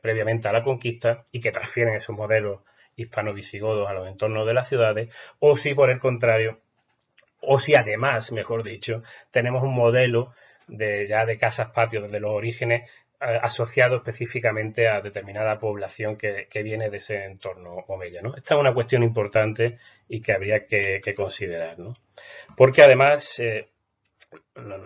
[0.00, 2.60] previamente a la conquista y que transfieren esos modelos
[2.96, 6.60] hispano-visigodos a los entornos de las ciudades, o si por el contrario
[7.42, 10.34] o si además, mejor dicho, tenemos un modelo
[10.66, 12.88] de ya de casas patio desde los orígenes
[13.22, 18.22] eh, asociado específicamente a determinada población que, viene de ese entorno omeya.
[18.22, 18.34] ¿no?
[18.34, 19.78] Esta es una cuestión importante
[20.08, 21.78] y que habría que, considerar.
[21.78, 21.96] ¿no?
[22.56, 23.68] Porque además, eh,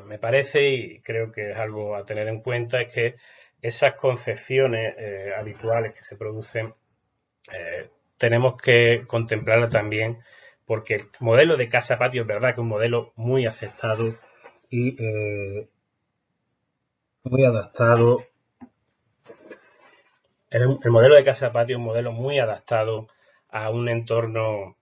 [0.06, 3.16] me parece y creo que es algo a tener en cuenta, es que
[3.60, 4.94] esas concepciones
[5.38, 6.74] habituales que se producen
[8.18, 10.18] tenemos que contemplarla también
[10.66, 14.14] porque el modelo de casa-patio es verdad que es un modelo muy aceptado
[14.70, 14.96] y
[17.24, 18.24] muy adaptado.
[20.50, 23.08] El, modelo de casa-patio es un modelo muy adaptado
[23.48, 24.76] a un entorno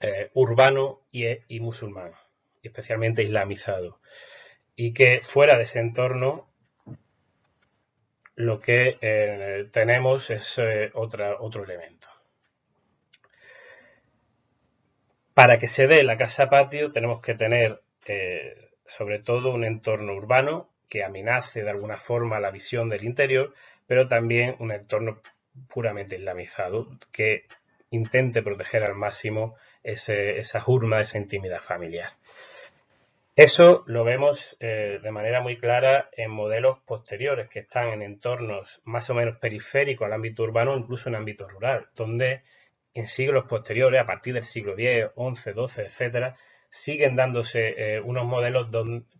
[0.00, 2.12] eh, urbano y, musulmán,
[2.62, 4.00] especialmente islamizado.
[4.76, 6.48] Y que fuera de ese entorno
[8.34, 12.08] lo que eh, tenemos es eh, otro elemento.
[15.34, 17.82] Para que se dé la casa patio tenemos que tener
[18.86, 23.54] sobre todo un entorno urbano que amenace de alguna forma la visión del interior,
[23.86, 25.22] pero también un entorno
[25.68, 27.46] puramente islamizado que
[27.90, 32.10] intente proteger al máximo esa jurma, esa intimidad familiar.
[33.34, 38.82] Eso lo vemos eh, de manera muy clara en modelos posteriores que están en entornos
[38.84, 42.42] más o menos periféricos al ámbito urbano, incluso en ámbito rural, donde
[42.92, 46.36] en siglos posteriores, a partir del siglo X, XI, XII, etcétera,
[46.68, 48.68] siguen dándose eh, unos modelos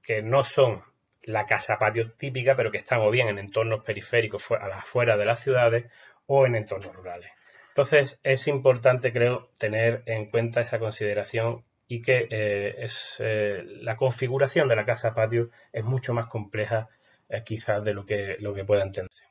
[0.03, 0.83] que no son
[1.23, 5.19] la casa patio típica, pero que están o bien en entornos periféricos a las afueras
[5.19, 5.91] de las ciudades
[6.27, 7.31] o en entornos rurales.
[7.69, 13.97] Entonces es importante, creo, tener en cuenta esa consideración y que eh, es, eh, la
[13.97, 16.89] configuración de la casa patio es mucho más compleja
[17.29, 19.25] eh, quizás de lo que, lo que pueda entenderse.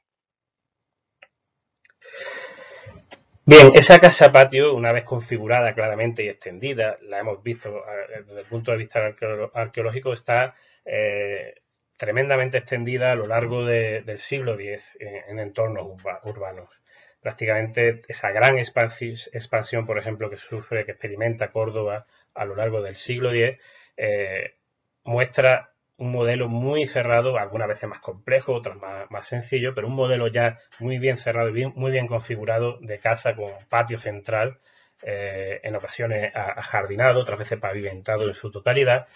[3.48, 7.84] Bien, esa casa patio, una vez configurada claramente y extendida, la hemos visto
[8.28, 9.00] desde el punto de vista
[9.56, 10.54] arqueológico, está
[11.98, 15.88] tremendamente extendida a lo largo del siglo X en, entornos
[16.24, 16.70] urbanos.
[17.20, 22.96] Prácticamente esa gran expansión, por ejemplo, que sufre, que experimenta Córdoba a lo largo del
[22.96, 23.60] siglo X,
[23.98, 24.56] eh,
[25.04, 28.76] muestra un modelo muy cerrado, algunas veces más complejo, otras
[29.10, 33.36] más, sencillo, pero un modelo ya muy bien cerrado y muy bien configurado de casa
[33.36, 34.58] con patio central,
[35.04, 39.08] eh, en ocasiones ajardinado, otras veces pavimentado en su totalidad,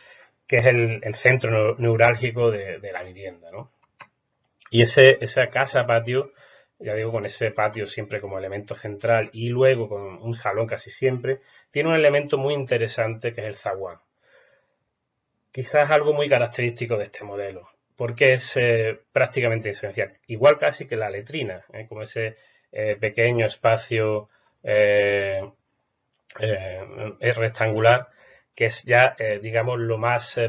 [0.48, 3.50] que es el, centro neurálgico de, la vivienda.
[3.52, 3.72] ¿no?
[4.70, 6.34] Y ese, esa casa-patio,
[6.80, 10.92] ya digo, con ese patio siempre como elemento central y luego con un salón casi
[10.92, 11.40] siempre,
[11.72, 14.00] tiene un elemento muy interesante que es el zaguán.
[15.52, 20.18] Quizás algo muy característico de este modelo, porque es eh, prácticamente esencial.
[20.28, 21.86] Igual casi que la letrina, ¿eh?
[21.88, 22.36] como ese
[22.72, 24.30] eh, pequeño espacio
[27.20, 28.10] rectangular
[28.54, 30.40] que es ya, digamos, lo más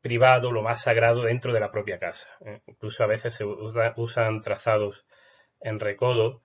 [0.00, 2.26] privado, lo más sagrado dentro de la propia casa.
[2.66, 5.05] Incluso a veces se usan trazados
[5.60, 6.42] en recodo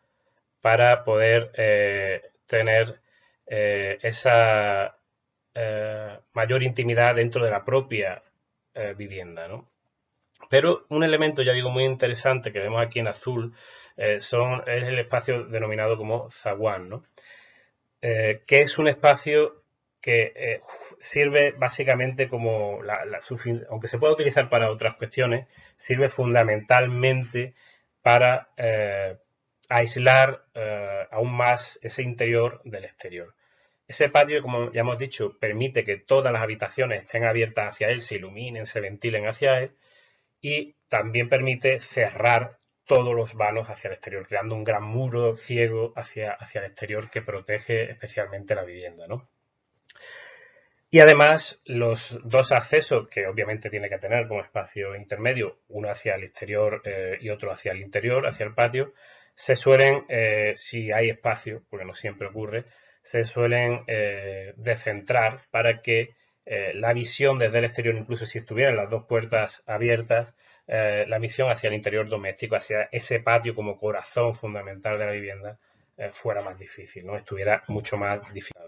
[0.62, 1.52] para poder
[2.48, 3.00] tener
[3.46, 4.96] esa
[6.34, 8.22] mayor intimidad dentro de la propia
[8.96, 9.48] vivienda.
[10.50, 13.54] Pero un elemento, ya digo, muy interesante que vemos aquí en azul
[14.20, 17.04] son, es el espacio denominado como zaguán, ¿no?
[18.02, 19.62] que es un espacio
[20.02, 20.62] que eh,
[21.00, 23.04] sirve básicamente como, la,
[23.70, 25.48] aunque se puede utilizar para otras cuestiones,
[25.78, 27.54] sirve fundamentalmente
[28.02, 29.18] para eh,
[29.70, 33.36] aislar eh, aún más ese interior del exterior.
[33.88, 38.02] Ese patio, como ya hemos dicho, permite que todas las habitaciones estén abiertas hacia él,
[38.02, 39.76] se iluminen, se ventilen hacia él
[40.42, 45.94] y también permite cerrar todos los vanos hacia el exterior, creando un gran muro ciego
[45.96, 49.08] hacia, hacia el exterior que protege especialmente la vivienda.
[49.08, 49.30] ¿no?
[50.94, 56.16] Y además, los dos accesos que obviamente tiene que tener como espacio intermedio, uno hacia
[56.16, 58.94] el exterior eh, y otro hacia el interior, hacia el patio,
[59.34, 62.66] se suelen, eh, si hay espacio, porque no siempre ocurre,
[63.04, 66.16] se suelen eh, descentrar para que
[66.74, 70.34] la visión desde el exterior, incluso si estuvieran las dos puertas abiertas,
[70.68, 75.60] la visión hacia el interior doméstico, hacia ese patio como corazón fundamental de la vivienda,
[76.12, 77.16] fuera más difícil, ¿no?
[77.16, 78.61] estuviera mucho más difícil.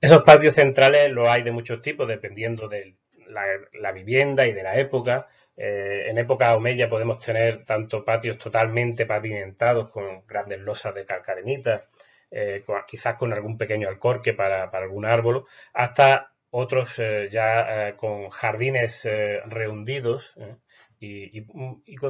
[0.00, 2.94] Esos patios centrales los hay de muchos tipos, dependiendo de
[3.26, 5.28] la, vivienda y de la época.
[5.56, 11.84] Eh, en época omeya podemos tener tanto patios totalmente pavimentados con grandes losas de calcarenita,
[12.30, 15.44] eh, quizás con algún pequeño alcorque para, algún árbol,
[15.74, 19.06] hasta otros eh, ya con jardines
[19.46, 20.34] rehundidos
[20.98, 21.44] y,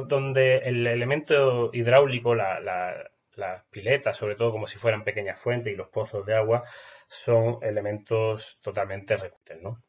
[0.07, 5.89] donde el elemento hidráulico, las piletas, sobre todo como si fueran pequeñas fuentes y los
[5.89, 6.63] pozos de agua,
[7.11, 9.83] son elementos totalmente recurrentes, ¿no?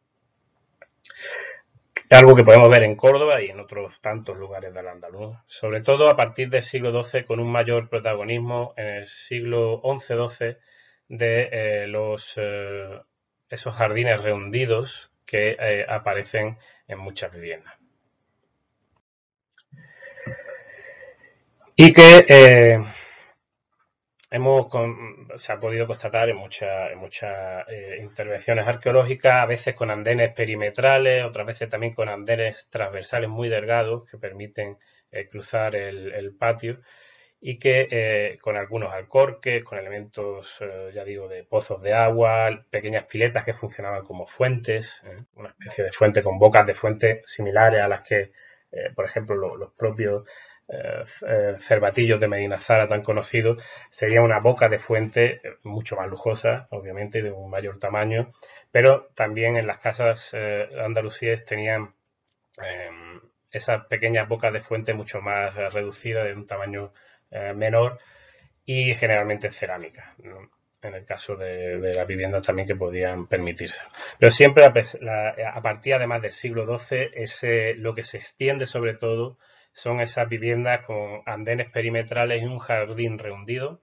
[2.10, 6.10] Algo que podemos ver en Córdoba y en otros tantos lugares del andaluz, sobre todo
[6.10, 10.56] a partir del siglo XII con un mayor protagonismo en el siglo XI-XII
[11.08, 13.00] de eh, los, eh,
[13.48, 16.58] esos jardines rehundidos que eh, aparecen
[16.88, 17.74] en muchas viviendas.
[21.74, 22.84] y que
[24.32, 24.66] eh, hemos
[25.36, 31.24] se ha podido constatar en muchas, muchas eh, intervenciones arqueológicas, a veces con andenes perimetrales,
[31.24, 34.78] otras veces también con andenes transversales muy delgados que permiten
[35.10, 36.80] eh, cruzar el, patio
[37.40, 40.58] y que con algunos alcorques, con elementos,
[40.94, 45.02] ya digo, de pozos de agua, pequeñas piletas que funcionaban como fuentes,
[45.34, 48.30] una especie de fuente con bocas de fuente similares a las que,
[48.94, 50.51] por ejemplo, los propios eh, eh,
[51.60, 56.68] cervatillos de Medina Zara tan conocidos, sería una boca de fuente eh, mucho más lujosa,
[56.70, 58.32] obviamente, de un mayor tamaño,
[58.70, 61.94] pero también en las casas andalusíes tenían
[62.58, 63.20] em,
[63.50, 66.92] esas pequeñas bocas de fuente mucho más reducidas, de un tamaño
[67.54, 67.98] menor
[68.64, 70.14] y generalmente cerámica.
[70.82, 73.82] en el caso de, las viviendas también que podían permitirse.
[74.18, 79.38] Pero siempre a, partir además del siglo XII, ese, lo que se extiende sobre todo
[79.72, 83.80] son esas viviendas con andenes perimetrales y un jardín rehundido,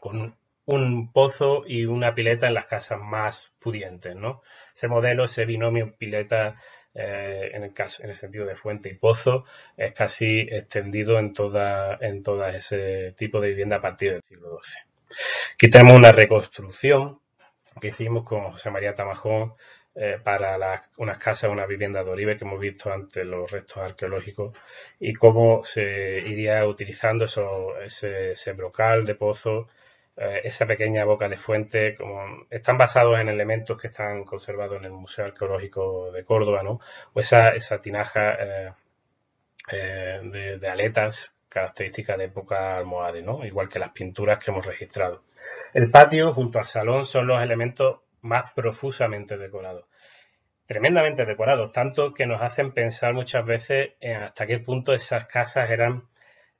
[0.00, 4.42] con un pozo y una pileta en las casas más pudientes, ¿no?
[4.74, 6.56] Ese modelo, ese binomio pileta
[6.94, 9.44] eh, en el caso, en el sentido de fuente y pozo,
[9.76, 12.22] es casi extendido en toda, en
[12.54, 14.82] ese tipo de vivienda a partir del siglo XII.
[15.54, 17.20] Aquí tenemos una reconstrucción
[17.80, 19.54] que hicimos con José María Tamajón
[20.00, 20.56] eh, para
[20.98, 24.56] unas casas, una vivienda de Oribe que hemos visto antes los restos arqueológicos
[25.00, 27.26] y cómo se iría utilizando
[27.82, 29.68] ese, brocal de pozo,
[30.16, 34.84] eh, esa pequeña boca de fuente, como están basados en elementos que están conservados en
[34.84, 36.80] el Museo Arqueológico de Córdoba, ¿no?
[37.14, 38.36] O esa, esa tinaja
[39.72, 40.20] eh,
[40.60, 43.44] de, aletas característica de época almohade, ¿no?
[43.44, 45.24] Igual que las pinturas que hemos registrado.
[45.74, 49.86] El patio junto al salón son los elementos más profusamente decorados.
[50.66, 55.70] Tremendamente decorados, tanto que nos hacen pensar muchas veces en hasta qué punto esas casas
[55.70, 56.04] eran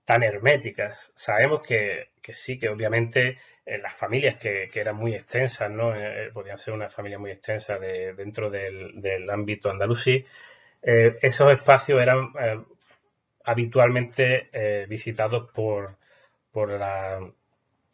[0.08, 1.12] tan herméticas.
[1.16, 3.36] Sabemos que, sí, que obviamente
[3.66, 5.94] en las familias que, eran muy extensas, ¿no?
[5.94, 10.24] Eh, eh, podían ser una familia muy extensa de, dentro del, ámbito andalusí,
[10.82, 12.32] eh, esos espacios eran
[13.44, 15.96] habitualmente visitados por,
[16.52, 17.20] por la,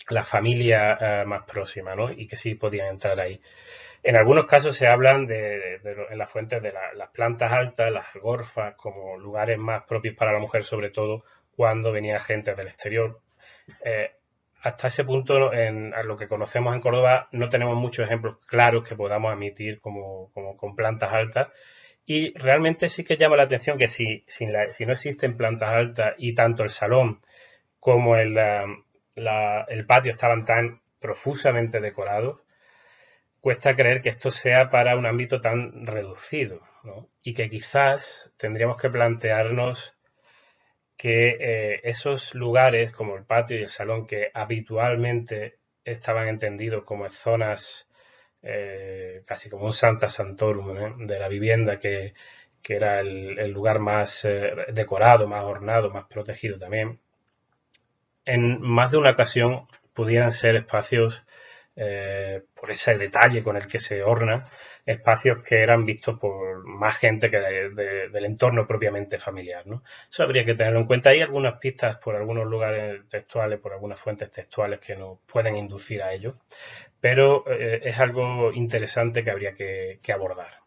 [0.08, 2.10] la familia eh, más próxima, ¿no?
[2.10, 3.40] Y que sí podían entrar ahí.
[4.02, 5.80] En algunos casos se hablan de,
[6.10, 10.38] en las fuentes de las plantas altas, las gorfas, como lugares más propios para la
[10.38, 11.24] mujer, sobre todo
[11.56, 13.20] cuando venía gente del exterior.
[13.82, 14.10] Eh,
[14.60, 18.96] hasta ese punto, en lo que conocemos en Córdoba, no tenemos muchos ejemplos claros que
[18.96, 21.48] podamos emitir como, con plantas altas.
[22.06, 26.14] Y realmente sí que llama la atención que si, si, si no existen plantas altas
[26.18, 27.20] y tanto el salón
[27.78, 28.38] como el,
[29.16, 32.40] el patio estaban tan profusamente decorados,
[33.40, 36.60] cuesta creer que esto sea para un ámbito tan reducido,
[37.22, 39.94] Y que quizás tendríamos que plantearnos
[40.96, 47.08] que eh, esos lugares como el patio y el salón que habitualmente estaban entendidos como
[47.10, 47.86] zonas
[48.42, 52.14] eh, casi como un Santa Santorum de la vivienda que,
[52.66, 56.98] era el, lugar más eh, decorado, más ornado, más protegido también,
[58.24, 61.24] en más de una ocasión pudieran ser espacios,
[61.76, 64.48] eh, por ese detalle con el que se orna,
[64.86, 69.66] espacios que eran vistos por más gente que del entorno propiamente familiar.
[69.66, 69.82] ¿no?
[70.10, 71.10] Eso habría que tenerlo en cuenta.
[71.10, 76.02] Hay algunas pistas por algunos lugares textuales, por algunas fuentes textuales que nos pueden inducir
[76.02, 76.36] a ello,
[77.00, 80.60] pero eh, es algo interesante que habría que, abordar.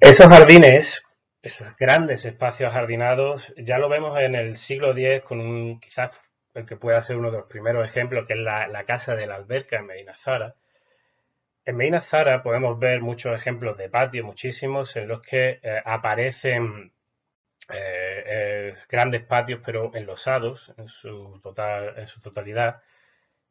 [0.00, 1.05] Esos jardines
[1.46, 6.10] esos grandes espacios jardinados, ya lo vemos en el siglo X con un, quizás
[6.54, 9.36] el que pueda ser uno de los primeros ejemplos, que es la, casa de la
[9.36, 10.54] alberca en Medina Zara.
[11.64, 16.92] En Medina Zara podemos ver muchos ejemplos de patio, muchísimos, en los que eh, aparecen
[17.72, 22.82] eh, grandes patios, pero enlosados en su, total, en su totalidad.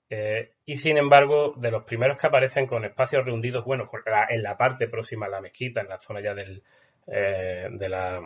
[0.09, 3.89] Eh, y sin embargo, de los primeros que aparecen con espacios rehundidos, bueno,
[4.29, 6.63] en la parte próxima a la mezquita, en la zona ya del,
[7.07, 8.19] eh, de la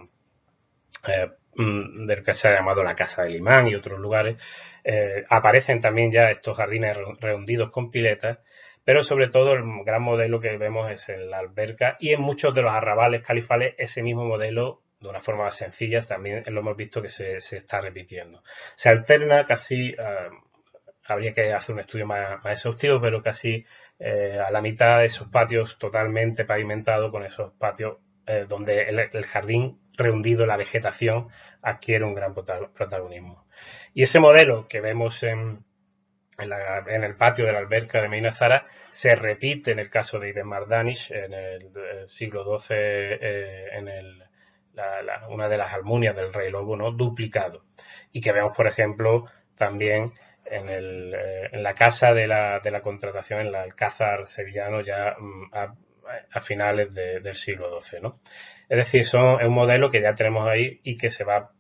[1.08, 4.38] eh, mm, del que se ha llamado la Casa del Imán y otros lugares,
[4.84, 8.40] eh, aparecen también ya estos jardines rehundidos con piletas,
[8.86, 12.54] pero sobre todo el gran modelo que vemos es en la alberca y en muchos
[12.56, 16.76] de los arrabales califales ese mismo modelo de una forma más sencilla también lo hemos
[16.76, 18.44] visto que se, está repitiendo.
[18.76, 19.96] Se alterna casi,
[21.06, 23.66] habría que hacer un estudio más exhaustivo, pero casi
[24.02, 28.00] a la mitad de esos patios totalmente pavimentados con esos patios
[28.30, 31.30] eh, donde el, jardín rehundido, la vegetación,
[31.64, 33.48] adquiere un gran protagonismo.
[33.96, 35.66] Y ese modelo que vemos en,
[36.38, 40.48] el patio de la alberca de Medina Zara se repite en el caso de Ibn
[40.48, 41.72] Mardanish en el,
[42.08, 44.24] siglo XII, eh, en, el,
[45.30, 46.92] una de las almunias del rey lobo, ¿no?
[46.92, 47.64] Duplicado.
[48.12, 49.26] Y que vemos, por ejemplo,
[49.58, 50.14] también
[50.46, 54.82] en, el, eh, en la casa de la, de la, contratación, en el Alcázar sevillano,
[54.82, 55.52] ya mm,
[56.32, 58.20] a, finales del siglo XII, ¿no?
[58.68, 61.52] Es decir, es un modelo que ya tenemos ahí y que se va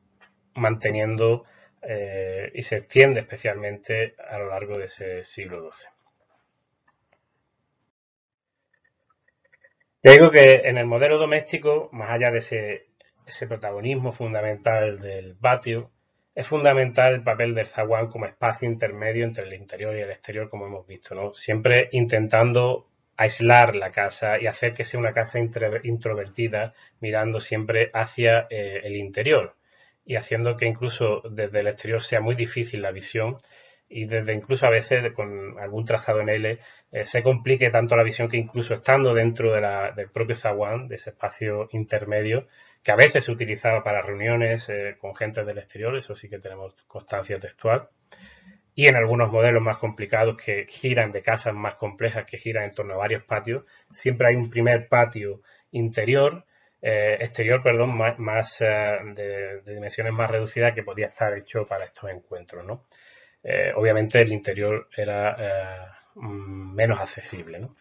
[0.55, 1.45] manteniendo
[1.81, 5.89] eh, y se extiende especialmente a lo largo de ese siglo XII.
[10.03, 12.87] Ya digo que en el modelo doméstico, más allá de ese,
[13.25, 15.91] ese protagonismo fundamental del patio,
[16.35, 20.49] es fundamental el papel del zaguán como espacio intermedio entre el interior y el exterior,
[20.49, 21.33] como hemos visto, ¿no?
[21.33, 22.88] Siempre intentando
[23.19, 25.39] aislar la casa y hacer que sea una casa
[25.83, 29.57] introvertida, mirando siempre hacia eh, el interior
[30.05, 33.37] y haciendo que incluso desde el exterior sea muy difícil la visión
[33.89, 36.59] y desde incluso a veces con algún trazado en L
[36.93, 41.09] eh, se complique tanto la visión que incluso estando dentro del propio zaguán, de ese
[41.09, 42.47] espacio intermedio,
[42.83, 46.39] que a veces se utilizaba para reuniones eh, con gente del exterior, eso sí que
[46.39, 47.89] tenemos constancia textual,
[48.79, 52.71] y en algunos modelos más complicados que giran de casas más complejas que giran en
[52.71, 56.45] torno a varios patios, siempre hay un primer patio interior,
[56.81, 62.09] eh, exterior, perdón, más, eh, de, dimensiones más reducidas que podía estar hecho para estos
[62.09, 62.85] encuentros, ¿no?
[63.43, 67.75] Eh, obviamente el interior era mm, menos accesible, ¿no?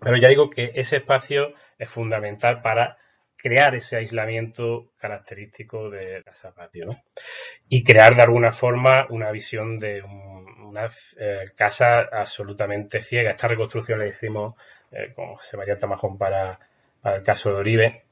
[0.00, 2.98] Pero ya digo que ese espacio es fundamental para
[3.36, 6.96] crear ese aislamiento característico de casa patio.
[7.68, 13.30] Y crear de alguna forma una visión de una eh, casa absolutamente ciega.
[13.30, 14.54] Esta reconstrucción la hicimos
[14.92, 16.58] eh, con Sebastián Tamajón para,
[17.04, 18.02] el caso de Oribe.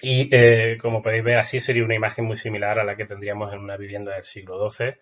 [0.00, 3.52] Y eh, como podéis ver, así sería una imagen muy similar a la que tendríamos
[3.52, 4.96] en una vivienda del siglo XII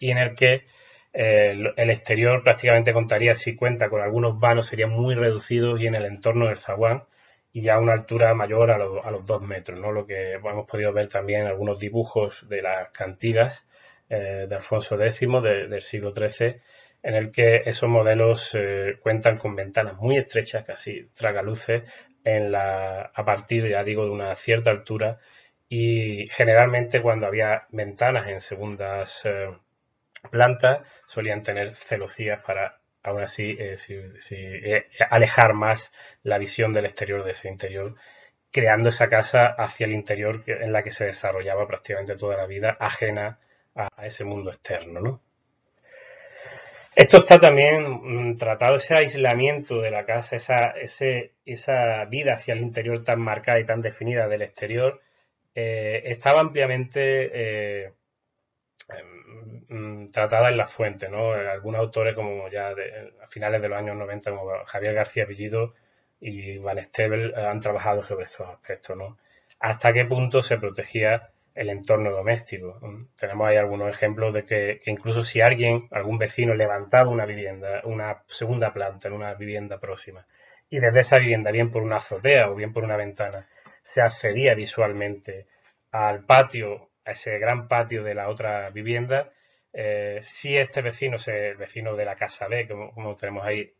[0.00, 0.64] y en el que
[1.12, 6.04] el, exterior prácticamente contaría, si cuenta con algunos vanos, serían muy reducidos y en el
[6.04, 7.04] entorno del zaguán
[7.56, 9.90] y ya a una altura mayor a, los dos metros, ¿no?
[9.90, 13.64] Lo que hemos podido ver también en algunos dibujos de las cantigas
[14.10, 16.60] eh, de Alfonso X del siglo XIII,
[17.02, 21.84] en el que esos modelos eh, cuentan con ventanas muy estrechas, casi tragaluces,
[22.24, 25.18] en la, a partir, ya digo, de una cierta altura
[25.66, 29.48] y generalmente cuando había ventanas en segundas eh,
[30.30, 32.75] plantas solían tener celosías para
[33.06, 33.76] aún así eh,
[34.30, 35.92] eh, alejar más
[36.24, 37.94] la visión del exterior de ese interior,
[38.50, 42.76] creando esa casa hacia el interior en la que se desarrollaba prácticamente toda la vida,
[42.80, 43.38] ajena
[43.74, 45.20] a, ese mundo externo.
[46.96, 53.04] Esto está también mm, tratado, ese aislamiento de la casa, esa, vida hacia el interior
[53.04, 55.00] tan marcada y tan definida del exterior,
[55.54, 57.94] eh, estaba ampliamente
[60.12, 61.32] tratada en la fuente, ¿no?
[61.32, 65.74] Algunos autores como ya a finales de los años 90, como Javier García Villido
[66.20, 69.18] y Van eh, han trabajado sobre estos aspectos, ¿no?
[69.60, 72.78] Hasta qué punto se protegía el entorno doméstico.
[73.18, 78.22] Tenemos ahí algunos ejemplos de que, incluso si alguien, algún vecino levantaba una vivienda, una
[78.28, 80.26] segunda planta en una vivienda próxima,
[80.68, 83.48] y desde esa vivienda, bien por una azotea o bien por una ventana,
[83.82, 85.46] se accedía visualmente
[85.92, 89.30] al patio a ese gran patio de la otra vivienda,
[89.78, 93.72] eh, si este vecino, el vecino de la casa B, como, tenemos ahí,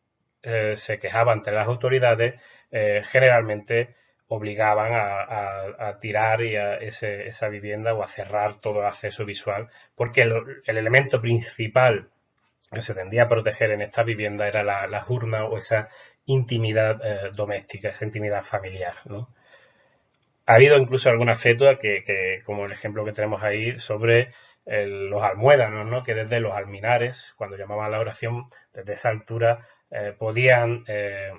[0.43, 2.35] eh, se quejaba ante las autoridades,
[2.71, 3.95] eh, generalmente
[4.29, 10.23] obligaban a, tirar y a esa vivienda o a cerrar todo el acceso visual, porque
[10.23, 12.11] el, elemento principal
[12.73, 15.89] que se tendía a proteger en esta vivienda era la, la urna o esa
[16.27, 17.01] intimidad
[17.33, 18.97] doméstica, esa intimidad familiar.
[20.47, 24.33] Ha habido incluso alguna fetua que, como el ejemplo que tenemos ahí, sobre
[24.65, 26.03] los almuédanos, ¿no?
[26.05, 31.33] que desde los alminares, cuando llamaban la oración, desde esa altura eh, podían eh,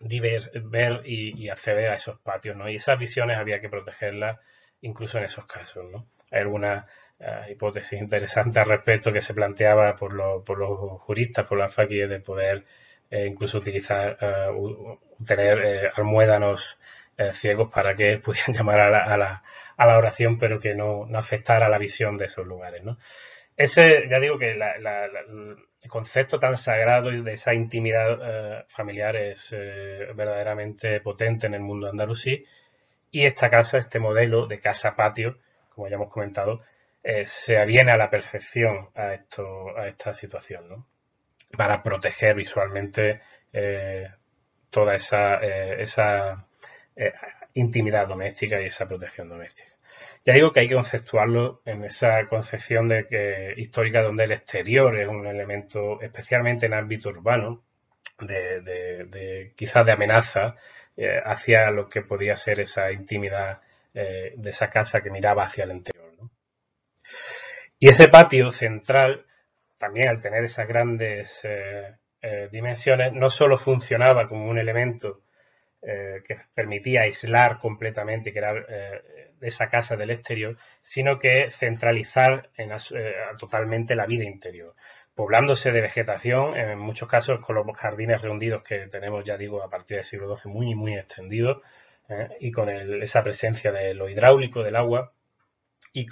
[0.00, 2.56] ver y, acceder a esos patios.
[2.56, 2.68] ¿no?
[2.68, 4.38] Y esas visiones había que protegerlas
[4.80, 5.84] incluso en esos casos.
[5.90, 6.06] ¿no?
[6.30, 6.86] Hay alguna
[7.18, 12.20] eh, hipótesis interesante al respecto que se planteaba por, los juristas, por las faquíes, de
[12.20, 12.64] poder
[13.08, 14.18] incluso utilizar,
[15.24, 16.76] tener almuédanos
[17.18, 19.42] eh, ciegos para que pudieran llamar a la,
[19.76, 22.84] a la, oración, pero que no, no, afectara la visión de esos lugares.
[22.84, 22.98] ¿no?
[23.56, 29.48] Ese, ya digo que el concepto tan sagrado y de esa intimidad eh, familiar es
[29.52, 32.44] eh, verdaderamente potente en el mundo andalusí.
[33.10, 35.38] Y esta casa, este modelo de casa-patio,
[35.70, 36.62] como ya hemos comentado,
[37.24, 40.86] se aviene a la perfección a, esto, a esta situación, ¿no?
[41.56, 43.20] para proteger visualmente
[44.70, 46.46] toda esa, esa
[46.96, 47.12] eh,
[47.54, 49.68] intimidad doméstica y esa protección doméstica.
[50.24, 54.98] Ya digo que hay que conceptuarlo en esa concepción de que histórica donde el exterior
[54.98, 57.62] es un elemento, especialmente en ámbito urbano,
[58.18, 60.56] de, quizás de amenaza
[60.96, 63.60] eh, hacia lo que podría ser esa intimidad
[63.92, 66.12] de esa casa que miraba hacia el interior.
[67.78, 69.24] Y ese patio central,
[69.78, 71.40] también al tener esas grandes
[72.50, 75.22] dimensiones, no solo funcionaba como un elemento
[75.80, 78.54] que permitía aislar completamente, que era
[79.40, 82.70] esa casa del exterior, sino que centralizar en,
[83.38, 84.74] totalmente la vida interior
[85.16, 89.70] poblándose de vegetación, en muchos casos con los jardines reunidos que tenemos, ya digo, a
[89.70, 91.62] partir del siglo XII muy, muy extendidos,
[92.10, 92.28] ¿eh?
[92.38, 95.14] y con esa presencia de lo hidráulico del agua,
[95.94, 96.06] y,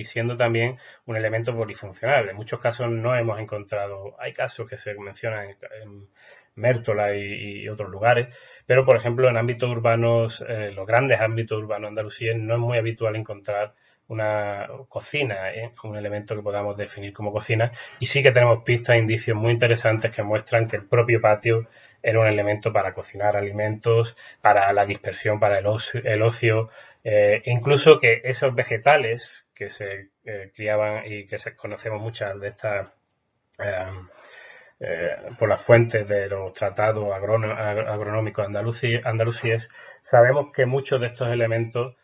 [0.00, 2.28] y, siendo también un elemento polifuncional.
[2.28, 6.08] En muchos casos no hemos encontrado, hay casos que se mencionan en,
[6.54, 8.28] Mértola y, otros lugares,
[8.66, 12.78] pero por ejemplo en ámbitos urbanos, eh, los grandes ámbitos urbanos andalusíes, no es muy
[12.78, 13.74] habitual encontrar
[14.08, 15.72] una cocina, ¿eh?
[15.84, 20.14] un elemento que podamos definir como cocina, y sí que tenemos pistas, indicios muy interesantes
[20.14, 21.68] que muestran que el propio patio
[22.02, 26.70] era un elemento para cocinar alimentos, para la dispersión, para el ocio,
[27.04, 30.08] eh, incluso que esos vegetales que se
[30.54, 32.88] criaban y que se, conocemos muchas de estas
[35.38, 39.68] por las fuentes de los tratados agronómicos andalusíes,
[40.02, 41.96] sabemos que muchos de estos elementos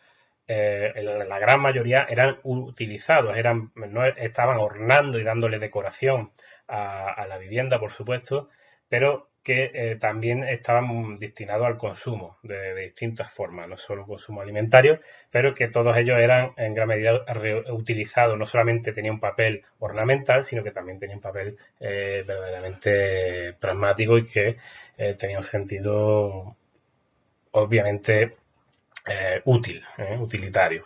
[0.48, 6.32] eh, la gran mayoría eran utilizados, eran, no estaban ornando y dándole decoración
[6.68, 8.48] a, la vivienda, por supuesto,
[8.88, 15.00] pero que eh, también estaban destinados al consumo de, distintas formas, no solo consumo alimentario,
[15.30, 17.24] pero que todos ellos eran en gran medida
[17.72, 23.54] utilizados, no solamente tenían un papel ornamental, sino que también tenían un papel eh, verdaderamente
[23.60, 24.56] pragmático y que
[25.18, 26.56] tenía un sentido
[27.52, 28.36] obviamente
[29.06, 30.84] eh, útil, eh, utilitario.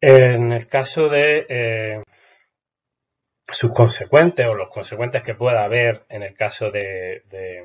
[0.00, 2.02] En el caso de eh,
[3.50, 7.64] sus consecuentes o los consecuentes que pueda haber en el caso de, de,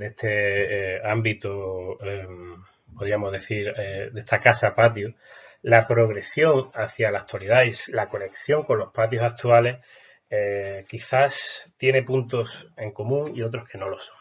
[0.00, 2.62] este ámbito, em,
[2.96, 5.14] podríamos decir, de esta casa patio,
[5.62, 9.78] la progresión hacia la actualidad y la conexión con los patios actuales
[10.88, 14.16] quizás tiene puntos en común y otros que no lo son.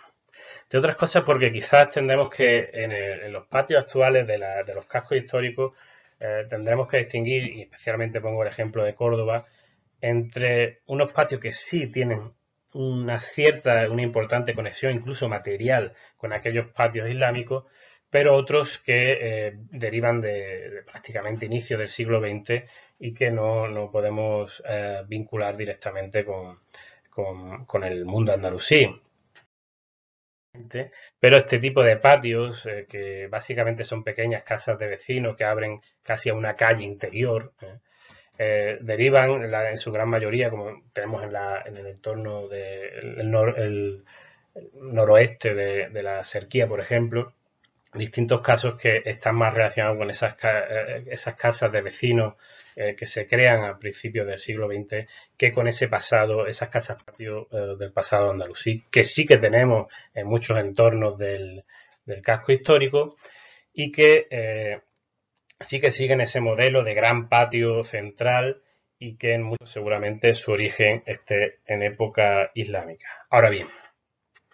[0.69, 4.37] De otras cosas porque quizás tendremos que en, los patios actuales de,
[4.73, 5.73] los cascos históricos
[6.19, 9.45] eh, tendremos que distinguir, y especialmente pongo el ejemplo de Córdoba,
[10.01, 12.31] entre unos patios que sí tienen
[12.73, 17.65] una cierta, una importante conexión, incluso material, con aquellos patios islámicos,
[18.09, 22.63] pero otros que eh, derivan de, prácticamente inicio del siglo XX
[22.99, 26.59] y que no, podemos eh, vincular directamente con,
[27.09, 28.87] con, el mundo andalusí.
[31.19, 35.81] Pero este tipo de patios, eh, que básicamente son pequeñas casas de vecinos que abren
[36.01, 37.53] casi a una calle interior,
[38.37, 44.03] eh, eh, derivan en su gran mayoría, como tenemos en, el entorno del
[44.73, 47.33] noroeste de, la Serquía, por ejemplo,
[47.93, 50.35] distintos casos que están más relacionados con esas,
[51.07, 52.35] esas casas de vecinos
[52.77, 55.07] eh, que se crean a principios del siglo XX
[55.37, 59.87] que con ese pasado, esas casas patio eh, del pasado andalusí, que sí que tenemos
[60.13, 61.63] en muchos entornos del,
[62.21, 63.15] casco histórico
[63.73, 64.81] y que eh,
[65.59, 68.61] sí que siguen ese modelo de gran patio central
[68.97, 73.07] y que en muchos seguramente su origen esté en época islámica.
[73.29, 73.67] Ahora bien,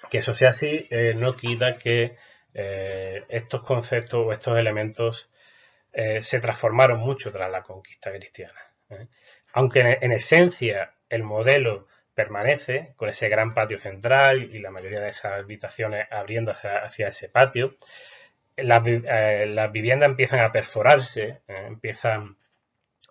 [0.09, 2.15] que eso sea así no quita que
[2.53, 5.29] estos conceptos o estos elementos
[5.93, 8.59] eh, se transformaron mucho tras la conquista cristiana.
[8.89, 9.07] ¿eh?
[9.53, 15.09] Aunque en, esencia el modelo permanece con ese gran patio central y la mayoría de
[15.09, 17.75] esas habitaciones abriendo hacia, ese patio,
[18.57, 22.37] las, eh, viviendas empiezan a perforarse, empiezan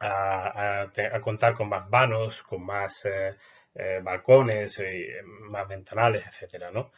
[0.00, 0.90] a,
[1.22, 3.02] contar con más vanos, con más
[4.02, 4.82] balcones,
[5.50, 6.90] más ventanales, etcétera, ¿no?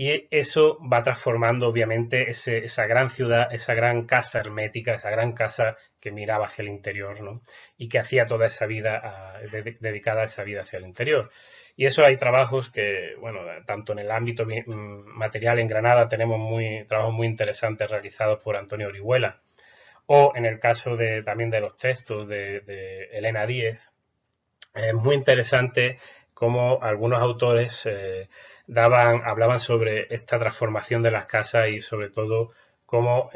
[0.00, 5.76] Y eso va transformando obviamente esa gran ciudad, esa gran casa hermética, esa gran casa
[5.98, 7.42] que miraba hacia el interior, ¿no?
[7.76, 9.40] Y que hacía toda esa vida ah,
[9.80, 11.32] dedicada a esa vida hacia el interior.
[11.78, 16.36] Y eso hay trabajos que, bueno, tanto en el ámbito mm, material en Granada tenemos
[16.36, 19.40] muy, trabajos muy interesantes realizados por Antonio Orihuela.
[20.06, 23.80] O en el caso de, también de los textos de, Elena Díez,
[24.74, 26.00] es muy interesante
[26.34, 28.28] cómo algunos autores eh,
[28.66, 32.50] daban, hablaban sobre esta transformación de las casas y sobre todo
[32.86, 33.30] cómo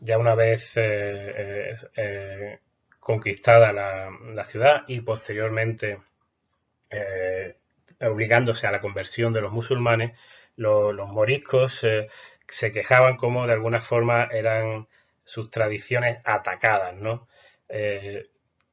[0.00, 2.60] ya una vez eh, eh,
[2.98, 5.98] conquistada la, ciudad y posteriormente
[6.90, 7.56] eh,
[8.00, 10.18] obligándose a la conversión de los musulmanes,
[10.56, 11.84] los moriscos
[12.48, 14.88] se quejaban como de alguna forma eran
[15.24, 17.28] sus tradiciones atacadas, ¿no?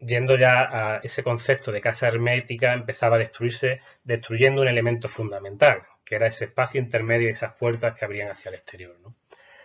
[0.06, 5.84] yendo ya a ese concepto de casa hermética, empezaba a destruirse, destruyendo un elemento fundamental,
[6.04, 8.96] que era ese espacio intermedio y esas puertas que abrían hacia el exterior.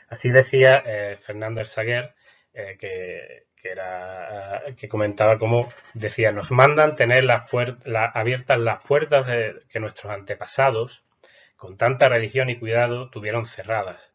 [0.08, 2.14] Así decía eh, Fernando Ersaguer,
[2.54, 7.50] eh, que, era, que comentaba cómo decía, nos mandan tener las
[8.14, 11.02] abiertas las puertas de, que nuestros antepasados,
[11.56, 14.12] con tanta religión y cuidado, tuvieron cerradas.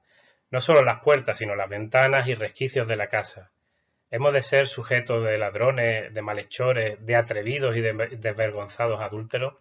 [0.52, 3.52] No solo las puertas, sino las ventanas y resquicios de la casa.
[4.12, 9.56] Hemos de ser sujetos de ladrones, de malhechores, de atrevidos y de desvergonzados adúlteros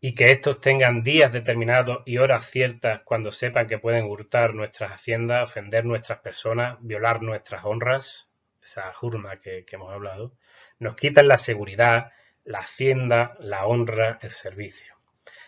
[0.00, 4.92] y que estos tengan días determinados y horas ciertas cuando sepan que pueden hurtar nuestras
[4.92, 8.28] haciendas, ofender nuestras personas, violar nuestras honras,
[8.62, 10.32] esa jurma que, hemos hablado,
[10.78, 12.12] nos quitan la seguridad,
[12.44, 14.94] la hacienda, la honra, el servicio.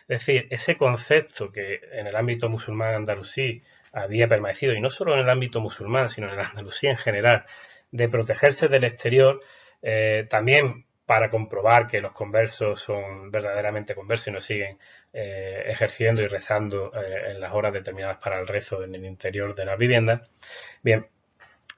[0.08, 5.14] Es decir, ese concepto que en el ámbito musulmán andalusí había permanecido, y no solo
[5.14, 7.44] en el ámbito musulmán, sino en el Andalucía en general,
[7.92, 9.40] de protegerse del exterior,
[9.82, 14.78] eh, también para comprobar que los conversos son verdaderamente conversos y no siguen
[15.12, 19.56] eh, ejerciendo y rezando eh, en las horas determinadas para el rezo en el interior
[19.56, 20.30] de las viviendas.
[20.84, 21.08] Bien,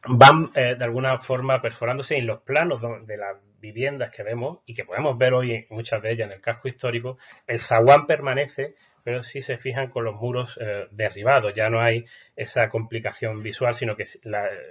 [0.06, 4.74] van eh, de alguna forma perforándose en los planos de las viviendas que vemos y
[4.74, 7.16] que podemos ver hoy muchas de ellas en el casco histórico,
[7.46, 8.74] el zaguán permanece
[9.04, 12.04] pero si se fijan con los muros eh, derribados, ya no hay
[12.36, 14.04] esa complicación visual, sino que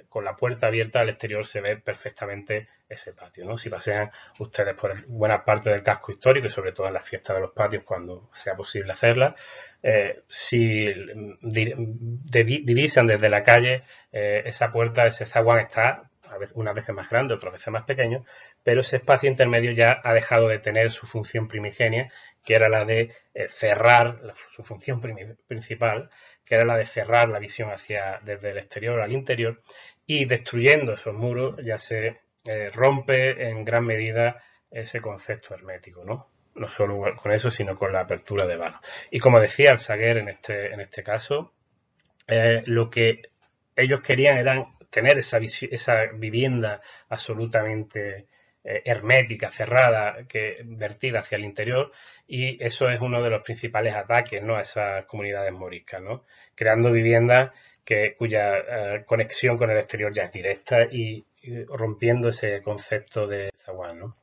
[0.10, 3.46] con la puerta abierta al exterior se ve perfectamente ese patio.
[3.46, 3.58] ¿no?
[3.58, 7.36] Si pasean ustedes por buena parte del casco histórico y sobre todo en las fiestas
[7.36, 9.36] de los patios cuando sea posible hacerlas,
[9.84, 10.88] eh, si
[11.42, 16.12] divisan desde la calle eh, esa puerta, ese zaguán está
[16.54, 18.24] unas veces más grande, otras veces más pequeño,
[18.64, 22.12] pero ese espacio intermedio ya ha dejado de tener su función primigenia,
[22.44, 25.02] que era la de eh, cerrar, su función
[25.48, 26.10] principal,
[26.46, 29.62] que era la de cerrar la visión hacia desde el exterior al interior,
[30.06, 36.30] y destruyendo esos muros ya se eh, rompe en gran medida ese concepto hermético, ¿no?
[36.56, 38.82] No solo con eso, sino con la apertura de vano.
[39.10, 41.54] Y como decía el Saguer en este, en este caso,
[42.28, 43.22] eh, lo que
[43.76, 48.28] ellos querían eran tener esa, esa vivienda absolutamente
[48.64, 51.92] eh, hermética, cerrada, que vertida hacia el interior,
[52.28, 54.56] y eso es uno de los principales ataques ¿no?
[54.56, 56.26] a esas comunidades moriscas, ¿no?
[56.56, 57.52] creando viviendas
[57.84, 61.26] que, cuya eh, conexión con el exterior ya es directa y,
[61.70, 63.98] rompiendo ese concepto de zaguán.
[63.98, 64.16] ¿no?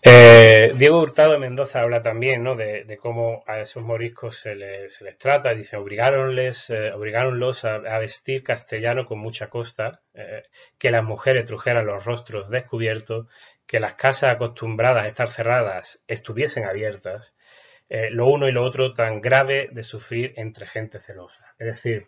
[0.00, 2.54] Eh, Diego Hurtado de Mendoza habla también ¿no?
[2.54, 5.54] de, cómo a esos moriscos se les, trata.
[5.54, 10.44] Dice, obligáronles, eh, a, vestir castellano con mucha costa, eh,
[10.78, 13.26] que las mujeres trujeran los rostros descubiertos,
[13.66, 17.34] que las casas acostumbradas a estar cerradas estuviesen abiertas.
[18.10, 21.54] lo uno y lo otro tan grave de sufrir entre gente celosa.
[21.58, 22.06] Es decir,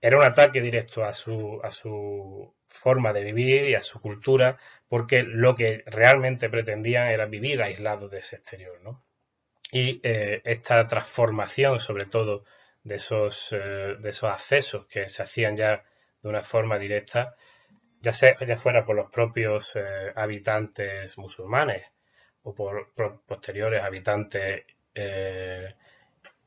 [0.00, 4.58] era un ataque directo a su, a su forma de vivir y a su cultura,
[4.88, 8.80] porque lo que realmente pretendían era vivir aislados de ese exterior.
[8.82, 9.04] ¿no?
[9.70, 12.44] Y eh, esta transformación, sobre todo,
[12.82, 15.84] de esos, eh, de esos accesos que se hacían ya
[16.22, 17.36] de una forma directa,
[18.00, 21.84] ya, sea, ya fuera por los propios eh, habitantes musulmanes
[22.42, 22.92] o por,
[23.26, 24.64] posteriores habitantes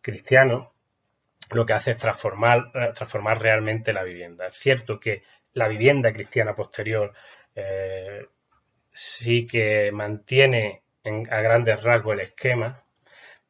[0.01, 0.67] cristianos,
[1.51, 4.47] lo que hace es transformar, transformar realmente la vivienda.
[4.47, 5.23] Es cierto que
[5.53, 7.13] la vivienda cristiana posterior
[7.55, 8.27] eh,
[8.91, 12.83] sí que mantiene a grandes rasgos el esquema,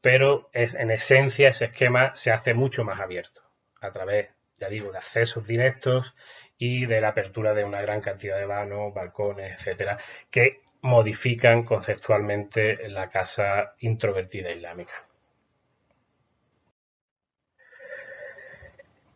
[0.01, 3.41] pero en esencia ese esquema se hace mucho más abierto
[3.79, 6.15] a través, ya digo, de accesos directos
[6.57, 9.97] y de la apertura de una gran cantidad de vanos, balcones, etcétera,
[10.29, 14.93] que modifican conceptualmente la casa introvertida islámica.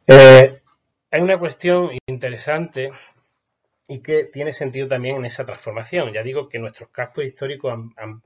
[0.07, 0.56] Eh,
[1.11, 2.91] hay una cuestión interesante
[3.87, 6.11] y que tiene sentido también en esa transformación.
[6.11, 8.21] Ya digo que nuestros cascos históricos han,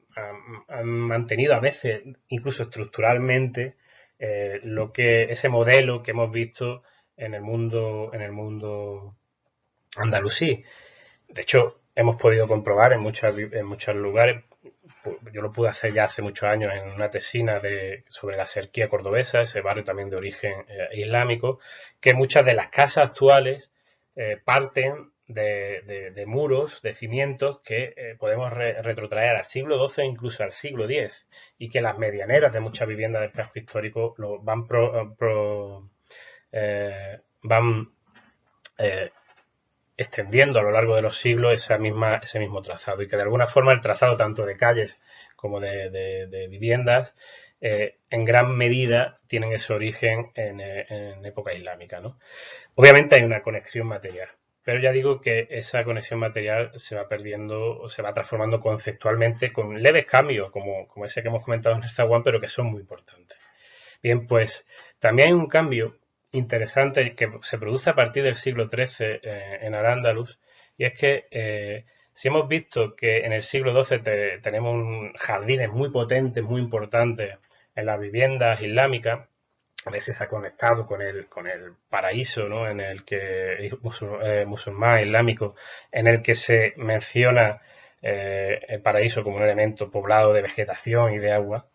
[0.84, 3.76] mantenido a veces, incluso estructuralmente,
[4.20, 6.84] eh, lo que ese modelo que hemos visto
[7.16, 9.16] en el mundo, en el mundo
[9.96, 10.64] andalusí.
[11.28, 14.44] De hecho, hemos podido comprobar en, en muchos lugares,
[15.34, 17.60] yo lo pude hacer ya hace muchos años en una tesina
[18.10, 21.60] sobre la cerquía cordobesa, ese barrio también de origen eh, islámico,
[22.00, 23.72] que muchas de las casas actuales
[24.16, 30.44] eh, parten de, muros, de cimientos que eh, podemos retrotraer al siglo XII e incluso
[30.44, 31.26] al siglo X,
[31.58, 34.68] y que las medianeras de muchas viviendas del casco histórico lo van,
[37.44, 37.88] van
[40.02, 43.72] extendiendo a lo largo de los siglos ese mismo trazado y que de alguna forma
[43.72, 45.00] el trazado tanto de calles
[45.36, 47.16] como de, viviendas
[47.62, 52.00] eh, en gran medida tienen ese origen en, eh, época islámica.
[52.00, 52.18] ¿no?
[52.76, 54.30] Obviamente hay una conexión material.
[54.64, 59.52] pero ya digo que esa conexión material se va perdiendo o se va transformando conceptualmente
[59.54, 62.68] con leves cambios, como, como ese que hemos comentado en el Zaguán, pero que son
[62.68, 63.38] muy importantes.
[64.04, 64.66] Bien, pues
[65.00, 65.98] también hay un cambio
[66.32, 70.40] interesante que se produce a partir del siglo XIII eh, en Al-Ándalus,
[70.78, 75.90] y es que eh, si hemos visto que en el siglo XII tenemos jardines muy
[75.90, 77.38] potentes, muy importantes
[77.76, 79.28] en las viviendas islámicas,
[79.86, 82.70] a veces se ha conectado con el, con el paraíso ¿no?
[82.70, 85.56] en el que eh, musulmán islámico,
[85.92, 87.62] en el que se menciona
[88.02, 91.68] eh, el paraíso como un elemento poblado de vegetación y de agua.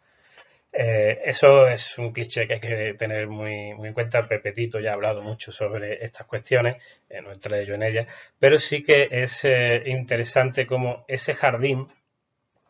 [0.72, 4.22] Eh, eso es un cliché que hay que tener muy, en cuenta.
[4.22, 6.76] Pepetito ya ha hablado mucho sobre estas cuestiones,
[7.22, 8.06] no entré yo en ellas,
[8.38, 9.42] pero sí que es
[9.86, 11.88] interesante cómo ese jardín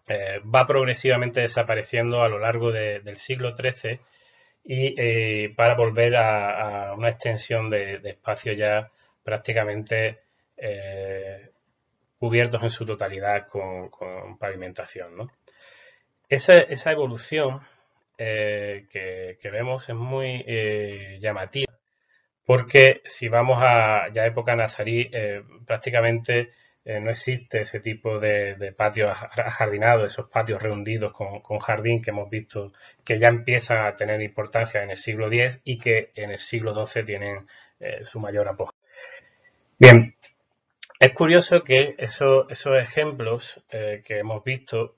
[0.09, 4.01] va progresivamente desapareciendo a lo largo del siglo XIII
[4.67, 8.91] y eh, para volver a, una extensión de, espacio ya
[9.23, 10.21] prácticamente
[10.57, 11.51] eh,
[12.19, 13.91] cubiertos en su totalidad con,
[14.39, 15.29] pavimentación.
[16.29, 17.61] Esa, evolución
[18.19, 20.45] eh, que, vemos es muy
[21.21, 21.73] llamativa
[22.45, 25.11] porque si vamos a ya época nazarí
[25.67, 26.51] prácticamente
[26.89, 32.31] eh, no existe ese tipo de, patios ajardinados, esos patios rehundidos con, jardín que hemos
[32.31, 32.73] visto
[33.05, 36.87] que ya empiezan a tener importancia en el siglo X y que en el siglo
[36.87, 37.45] XII tienen
[37.81, 38.71] eh, su mayor apoyo.
[39.81, 40.15] Bien,
[41.01, 44.95] es curioso que esos ejemplos eh, que hemos visto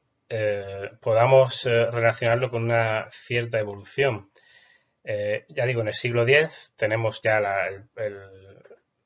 [1.01, 4.31] podamos relacionarlo con una cierta evolución.
[5.05, 7.85] ya digo, en el siglo X tenemos ya el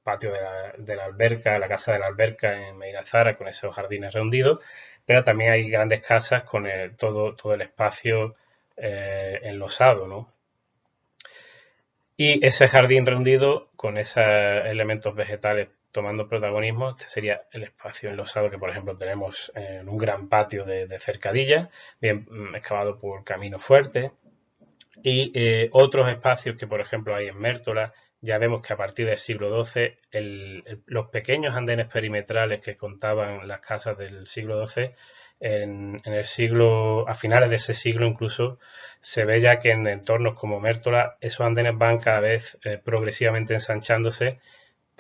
[0.03, 0.33] patio
[0.79, 4.61] de la, alberca, la casa de la alberca en Zara con esos jardines rehundidos,
[5.07, 6.67] pero también hay grandes casas con
[6.97, 8.37] todo, todo el espacio
[8.77, 10.33] eh, enlosado, ¿no?
[12.17, 18.51] Y ese jardín rehundido con esos elementos vegetales tomando protagonismo, este sería el espacio enlosado
[18.51, 21.71] que, por ejemplo, tenemos en un gran patio de, cercadilla,
[22.01, 24.13] bien mm, excavado por camino fuerte,
[25.03, 29.07] y eh, otros espacios que, por ejemplo, hay en Mértola, ya vemos que a partir
[29.07, 29.99] del siglo XII
[30.87, 34.93] los pequeños andenes perimetrales que contaban las casas del siglo XII,
[35.41, 38.61] en, el siglo, a finales de ese siglo incluso,
[39.01, 43.55] se ve ya que en entornos como Mértola esos andenes van cada vez eh, progresivamente
[43.55, 44.39] ensanchándose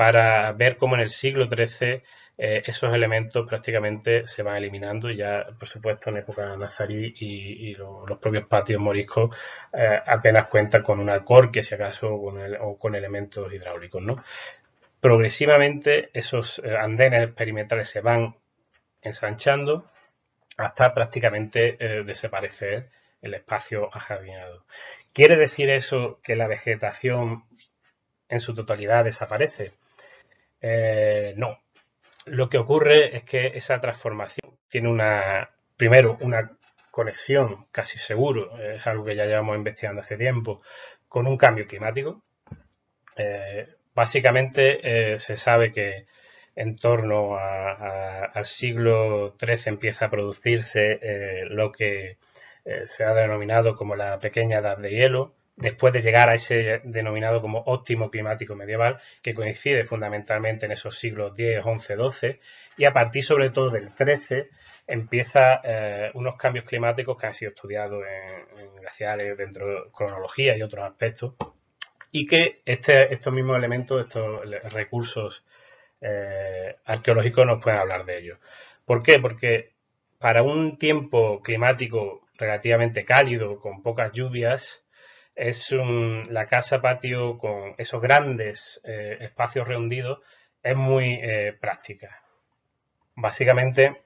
[0.03, 2.03] para ver cómo en el siglo XIII
[2.37, 8.19] eh, esos elementos prácticamente se van eliminando ya, por supuesto, en época nazarí y, los
[8.19, 9.31] propios patios moriscos
[9.73, 14.25] eh, apenas cuentan con una corque, si acaso, o con elementos hidráulicos, ¿no?
[15.01, 18.35] Progresivamente esos eh, andenes perimetrales se van
[19.03, 19.89] ensanchando
[20.57, 22.91] hasta prácticamente desaparecer
[23.21, 24.65] el espacio ajardinado.
[25.13, 27.45] ¿Quiere decir eso que la vegetación
[28.29, 29.75] en su totalidad desaparece?
[31.37, 31.59] No,
[32.27, 36.53] lo que ocurre es que esa transformación tiene una, primero, una
[36.91, 40.63] conexión casi seguro, es algo que ya llevamos investigando hace tiempo,
[41.09, 42.23] con un cambio climático.
[43.17, 46.07] Eh, básicamente eh, se sabe que
[46.55, 52.19] en torno al siglo XIII empieza a producirse eh, lo que
[52.87, 57.41] se ha denominado como la pequeña edad de hielo, después de llegar a ese denominado
[57.41, 62.41] como óptimo climático medieval, que coincide fundamentalmente en esos siglos X, XI, XII,
[62.79, 64.47] y a partir sobre todo del XIII
[64.87, 70.63] empieza eh, unos cambios climáticos que han sido estudiados en, glaciares, dentro de cronología y
[70.63, 71.35] otros aspectos,
[72.11, 74.41] y que este, estos mismos elementos, estos
[74.73, 75.45] recursos
[76.01, 78.39] eh, arqueológicos nos pueden hablar de ellos.
[78.85, 79.19] ¿Por qué?
[79.21, 79.73] Porque
[80.19, 84.85] para un tiempo climático relativamente cálido, con pocas lluvias,
[85.35, 90.21] es la casa patio con esos grandes eh, espacios rehundidos,
[90.63, 92.23] es muy eh, práctica.
[93.15, 94.03] Básicamente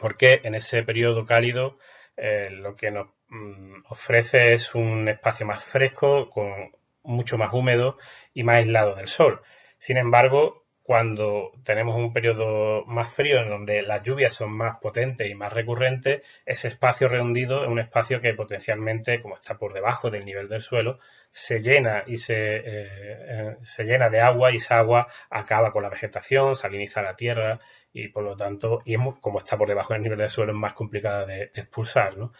[0.00, 1.78] porque en ese periodo cálido
[2.16, 7.98] eh, lo que nos mm, ofrece es un espacio más fresco, con mucho más húmedo
[8.34, 9.42] y más aislado del sol.
[9.78, 15.28] Sin embargo, cuando tenemos un periodo más frío en donde las lluvias son más potentes
[15.28, 20.10] y más recurrentes, ese espacio rehundido es un espacio que potencialmente, como está por debajo
[20.10, 21.00] del nivel del suelo,
[21.32, 25.90] se llena y se, eh, se llena de agua y esa agua acaba con la
[25.90, 27.58] vegetación, saliniza la tierra
[27.92, 30.74] y por lo tanto, y como está por debajo del nivel del suelo, es más
[30.74, 32.32] complicada de, expulsar, ¿no?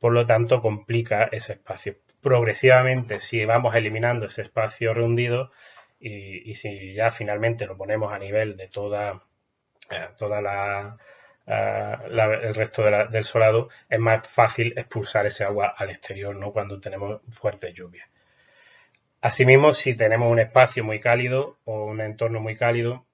[0.00, 1.98] Por lo tanto, complica ese espacio.
[2.20, 5.52] Progresivamente, si vamos eliminando ese espacio rehundido,
[6.02, 9.22] y, si ya finalmente lo ponemos a nivel de toda,
[9.90, 15.90] eh, toda eh, la, el resto del solado, es más fácil expulsar ese agua al
[15.90, 16.52] exterior ¿no?
[16.52, 18.08] cuando tenemos fuertes lluvias.
[19.20, 23.06] Asimismo, si tenemos un espacio muy cálido o un entorno muy cálido,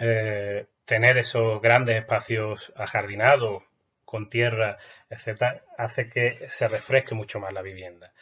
[0.00, 3.62] eh, tener esos grandes espacios ajardinados
[4.06, 4.78] con tierra,
[5.10, 8.12] etcétera, hace que se refresque mucho más la vivienda.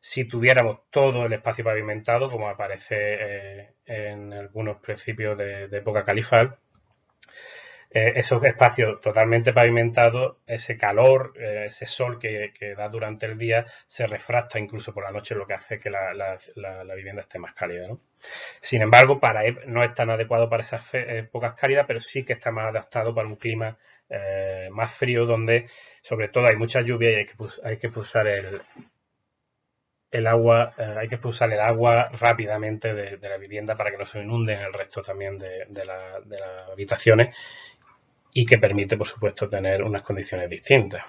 [0.00, 6.58] Si tuviéramos todo el espacio pavimentado, como aparece eh, en algunos principios de, época califal,
[7.90, 13.66] eh, esos espacios totalmente pavimentados, ese calor, eh, ese sol que, da durante el día,
[13.86, 16.38] se refracta incluso por la noche, lo que hace que la,
[16.94, 17.88] vivienda esté más cálida.
[18.60, 22.50] Sin embargo, para no es tan adecuado para esas épocas cálidas, pero sí que está
[22.50, 23.78] más adaptado para un clima
[24.70, 25.68] más frío, donde
[26.02, 27.34] sobre todo hay mucha lluvia y hay que,
[27.64, 28.62] hay que pulsar el,
[30.16, 34.20] el agua, hay que pulsar el agua rápidamente de, la vivienda para que no se
[34.20, 37.36] inunde en el resto también de, las habitaciones
[38.32, 41.04] y que permite, por supuesto, tener unas condiciones distintas.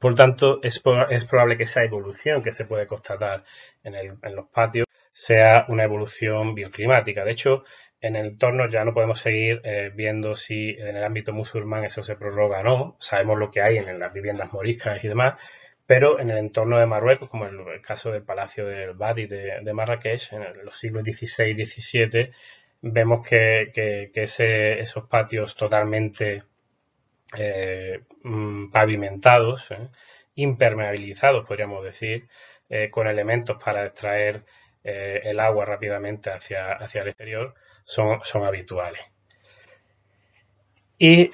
[0.00, 3.44] Por tanto, es, probable que esa evolución que se puede constatar
[3.82, 3.94] en,
[4.34, 7.24] los patios sea una evolución bioclimática.
[7.24, 7.64] De hecho,
[8.00, 12.02] en el entorno ya no podemos seguir eh, viendo si en el ámbito musulmán eso
[12.02, 12.96] se prorroga o no.
[13.00, 15.40] Sabemos lo que hay en las viviendas moriscas y demás,
[15.86, 19.72] pero en el entorno de Marruecos, como en el caso del Palacio del Badi de,
[19.72, 22.32] Marrakech, en los siglos XVI y XVII,
[22.82, 26.42] vemos que, esos patios totalmente
[27.36, 29.88] eh, mm, pavimentados, eh,
[30.34, 32.28] impermeabilizados, podríamos decir,
[32.68, 34.44] eh, con elementos para extraer
[34.88, 39.02] el agua rápidamente hacia, el exterior, son habituales.
[40.96, 41.28] Y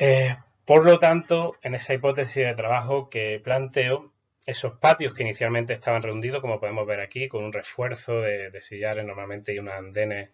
[0.64, 4.11] por lo tanto, en esa hipótesis de trabajo que planteo,
[4.44, 8.60] esos patios que inicialmente estaban reunidos, como podemos ver aquí, con un refuerzo de, de
[8.60, 10.30] sillares normalmente y unos andenes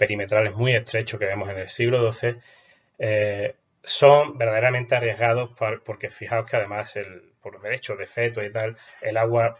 [0.00, 2.36] perimetrales muy estrechos que vemos en el siglo XII,
[2.98, 5.50] eh, son verdaderamente arriesgados
[5.84, 9.58] porque fijaos que además el, por derecho de feto y tal, el agua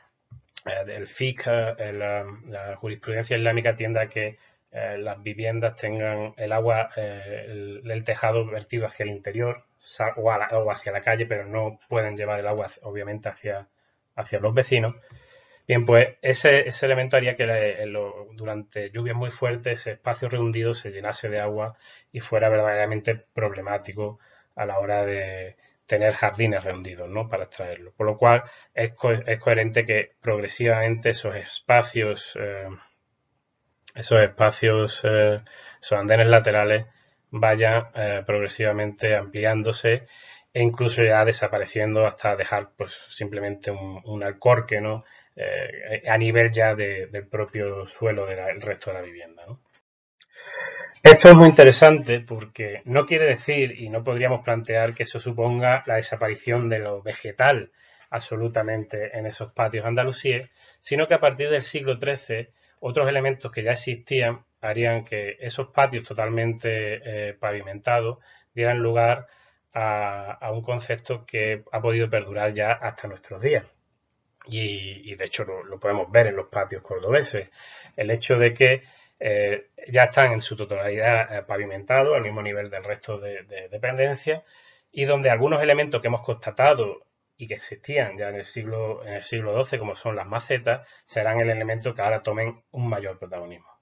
[0.65, 4.39] eh, del FIC, eh, la, jurisprudencia islámica tiende a que
[4.73, 9.65] las viviendas tengan el agua, el, tejado vertido hacia el interior
[10.17, 13.69] o, hacia la calle, pero no pueden llevar el agua obviamente hacia,
[14.17, 14.97] hacia los vecinos.
[15.67, 17.47] Bien, pues ese, elemento haría que
[18.33, 21.77] durante lluvias muy fuertes ese espacio rehundido se llenase de agua
[22.11, 24.19] y fuera verdaderamente problemático
[24.57, 27.29] a la hora de tener jardines rehundidos, ¿no?
[27.29, 27.93] Para extraerlo.
[27.93, 28.43] Por lo cual
[28.75, 32.69] es, coherente que progresivamente esos espacios, eh,
[33.95, 35.41] esos espacios, eh,
[35.81, 36.87] esos andenes laterales
[37.31, 40.07] vayan eh, progresivamente ampliándose
[40.53, 45.05] e incluso ya desapareciendo hasta dejar pues simplemente un, un alcorque, ¿no?
[45.37, 49.45] Eh, a nivel ya del propio suelo del resto de la vivienda.
[51.03, 55.83] Esto es muy interesante porque no quiere decir y no podríamos plantear que eso suponga
[55.87, 57.73] la desaparición de lo vegetal
[58.11, 60.51] absolutamente en esos patios andalusíes,
[60.81, 62.51] sino que a partir del siglo XIII
[62.81, 68.19] otros elementos que ya existían harían que esos patios totalmente eh, pavimentados
[68.55, 69.27] dieran lugar
[69.73, 73.65] a, un concepto que ha podido perdurar ya hasta nuestros días
[74.47, 77.51] y, de hecho lo, podemos ver en los patios cordobeses,
[77.97, 78.83] el hecho de que
[79.21, 84.43] eh, ya están en su totalidad eh, pavimentados al mismo nivel del resto de, dependencias
[84.91, 87.07] y donde algunos elementos que hemos constatado
[87.37, 90.87] y que existían ya en el siglo en el siglo XII como son las macetas
[91.07, 93.80] serán el elemento que ahora tomen un mayor protagonismo.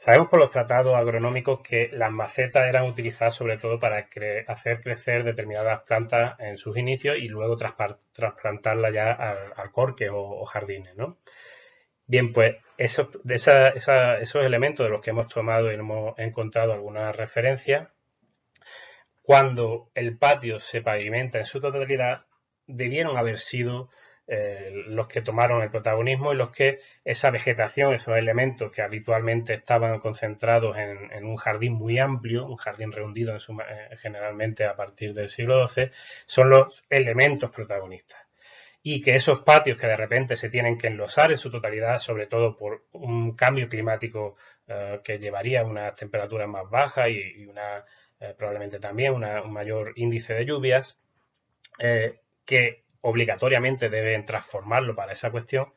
[0.00, 4.08] Sabemos por los tratados agronómicos que las macetas eran utilizadas sobre todo para
[4.46, 10.96] hacer crecer determinadas plantas en sus inicios y luego trasplantarlas ya al, corque o, jardines,
[10.96, 11.18] ¿no?
[12.06, 17.90] Bien, pues esos, esos elementos de los que hemos tomado y hemos encontrado algunas referencias,
[19.20, 22.24] cuando el patio se pavimenta en su totalidad,
[22.66, 23.90] debieron haber sido
[24.32, 29.54] eh, los que tomaron el protagonismo y los que esa vegetación, esos elementos que habitualmente
[29.54, 35.30] estaban concentrados en, un jardín muy amplio, un jardín rehundido eh, generalmente a partir del
[35.30, 35.90] siglo XII,
[36.26, 38.20] son los elementos protagonistas.
[38.84, 42.28] Y que esos patios que de repente se tienen que enlosar en su totalidad, sobre
[42.28, 44.36] todo por un cambio climático
[44.68, 47.84] eh, que llevaría a unas temperaturas más bajas y, una,
[48.38, 50.96] probablemente también un mayor índice de lluvias,
[52.44, 55.72] que obligatoriamente deben transformarlo para esa cuestión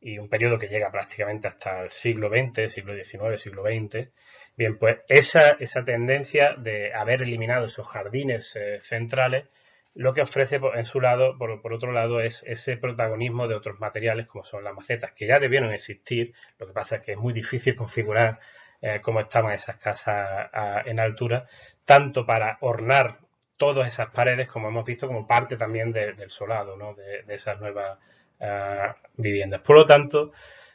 [0.00, 4.08] y un periodo que llega prácticamente hasta el siglo XX, siglo XIX, siglo XX.
[4.56, 9.46] Bien, pues esa, esa tendencia de haber eliminado esos jardines eh, centrales,
[9.94, 14.26] lo que ofrece en su lado, por, otro lado, es ese protagonismo de otros materiales
[14.26, 17.32] como son las macetas, que ya debieron existir, lo que pasa es que es muy
[17.32, 18.38] difícil configurar
[18.82, 20.50] eh, cómo estaban esas casas
[20.84, 21.46] en altura,
[21.86, 23.18] tanto para ornar
[23.56, 27.98] todas esas paredes, como hemos visto, como parte también del solado, de, esas nuevas
[28.40, 29.60] ah, viviendas.
[29.62, 30.32] Por lo tanto,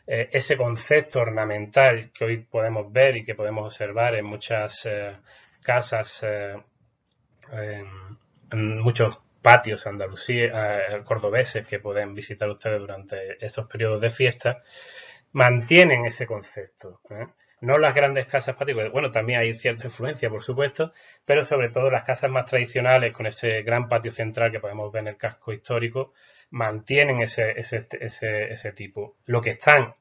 [0.08, 5.16] eh, ese concepto ornamental que hoy podemos ver y que podemos observar en muchas eh,
[5.62, 6.24] casas,
[7.52, 8.18] en,
[8.82, 10.52] muchos patios andalusíes,
[11.06, 14.62] cordobeses que pueden visitar ustedes durante estos periodos de fiesta,
[15.32, 17.00] mantienen ese concepto.
[17.62, 20.93] No las grandes casas paticos, bueno, también hay cierta influencia, por supuesto,
[21.26, 25.01] pero sobre todo las casas más tradicionales, con ese gran patio central que podemos ver
[25.03, 26.14] en el casco histórico,
[26.49, 29.16] mantienen ese, ese, ese, ese tipo.
[29.26, 29.95] Lo que están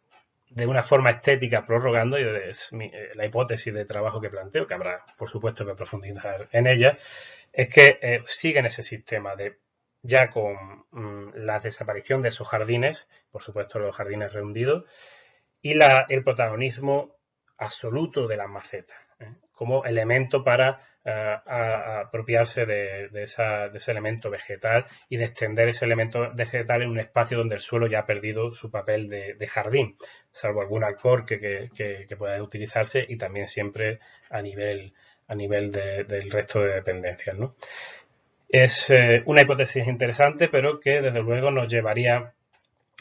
[0.51, 4.75] de una forma estética prorrogando, y es eh, la hipótesis de trabajo que planteo, que
[4.75, 6.99] habrá por supuesto que profundizar en ella,
[7.53, 9.59] es que eh, siguen ese sistema de
[10.03, 14.85] ya con mm, la desaparición de esos jardines, por supuesto los jardines rehundidos,
[15.63, 17.20] y la, el protagonismo
[17.61, 19.33] absoluto de las macetas, ¿eh?
[19.53, 26.83] como elemento para a, apropiarse de, ese elemento vegetal y de extender ese elemento vegetal
[26.83, 29.97] en un espacio donde el suelo ya ha perdido su papel de, jardín,
[30.31, 31.39] salvo algún alcorque
[31.75, 34.93] que, pueda utilizarse y también siempre a nivel,
[35.29, 37.37] a nivel del resto de dependencias.
[38.49, 42.35] Es eh, una hipótesis interesante, pero que desde luego nos llevaría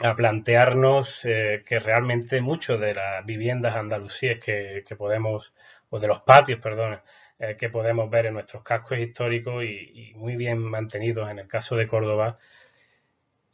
[0.02, 5.52] a plantearnos eh, que realmente muchos de las viviendas andalusíes que, podemos,
[5.90, 7.00] o de los patios, perdón,
[7.38, 11.76] eh, que podemos ver en nuestros cascos históricos y, muy bien mantenidos en el caso
[11.76, 12.38] de Córdoba,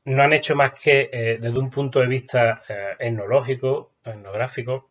[0.05, 2.63] no han hecho más que, eh, desde un punto de vista
[2.99, 4.89] etnológico, etnográfico,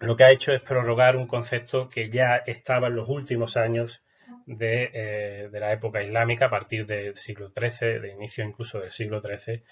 [0.00, 4.02] lo que ha hecho es prorrogar un concepto que ya estaba en los últimos años
[4.46, 9.20] de, de la época islámica, a partir del siglo XIII, de inicio incluso del siglo
[9.20, 9.62] XIII,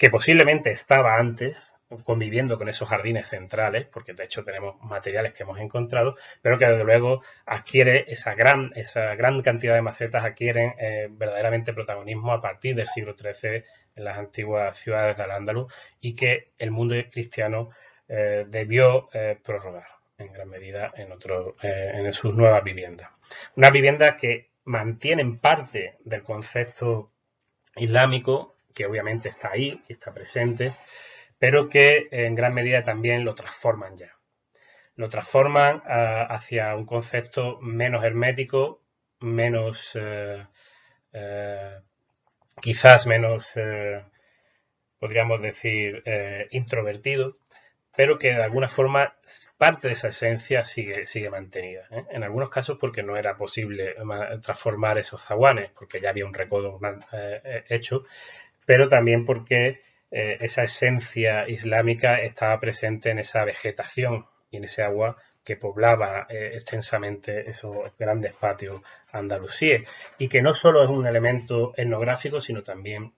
[0.00, 1.58] que posiblemente estaba antes,
[2.04, 6.64] conviviendo con esos jardines centrales, porque de hecho tenemos materiales que hemos encontrado, pero que
[6.64, 12.40] desde luego adquiere esa gran, esa gran cantidad de macetas adquieren eh, verdaderamente protagonismo a
[12.40, 13.62] partir del siglo XIII
[13.94, 15.70] en las antiguas ciudades de Al-Ándalus
[16.00, 17.68] y que el mundo cristiano
[18.08, 19.86] eh, debió eh, prorrogar
[20.16, 23.10] en gran medida en, otro, en sus nuevas viviendas.
[23.54, 27.12] Una vivienda que mantienen parte del concepto
[27.76, 30.74] islámico, que obviamente está ahí, está presente,
[31.38, 34.12] pero que en gran medida también lo transforman ya.
[34.96, 38.82] Lo transforman ah, hacia un concepto menos hermético,
[39.20, 40.46] menos, eh,
[41.12, 41.80] eh,
[42.60, 44.04] quizás menos, eh,
[44.98, 46.02] podríamos decir,
[46.50, 47.38] introvertido,
[47.96, 49.14] pero que de alguna forma
[49.56, 51.86] parte de esa esencia sigue, sigue mantenida.
[52.10, 53.94] En algunos casos porque no era posible
[54.42, 56.78] transformar esos zaguanes, porque ya había un recodo
[57.70, 58.04] hecho,
[58.70, 59.80] pero también porque
[60.12, 66.28] eh, esa esencia islámica estaba presente en esa vegetación y en ese agua que poblaba
[66.28, 69.88] eh, extensamente esos grandes patios andalusíes.
[70.18, 73.12] Y que no solo es un elemento etnográfico sino también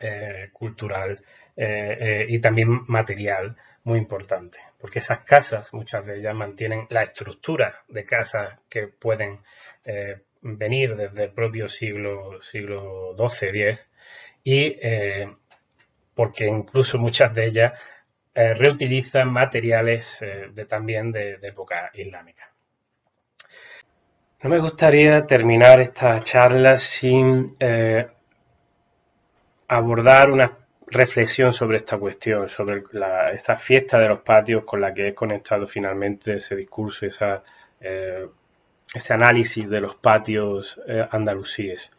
[0.00, 1.22] eh, cultural
[1.56, 4.58] y también material muy importante.
[4.80, 9.42] Porque esas casas muchas de ellas mantienen la estructura de casas que pueden
[10.40, 13.92] venir desde el propio siglo siglo XII X
[14.44, 14.76] y
[16.14, 17.72] porque incluso muchas de ellas
[18.34, 22.50] eh, reutilizan materiales eh, de, también de, época islámica.
[24.42, 28.06] No me gustaría terminar esta charla sin eh,
[29.68, 32.82] abordar una reflexión sobre esta cuestión, sobre
[33.34, 37.42] esta fiesta de los patios con la que he conectado finalmente ese discurso, esa,
[37.80, 40.78] ese análisis de los patios
[41.10, 41.90] andalusíes.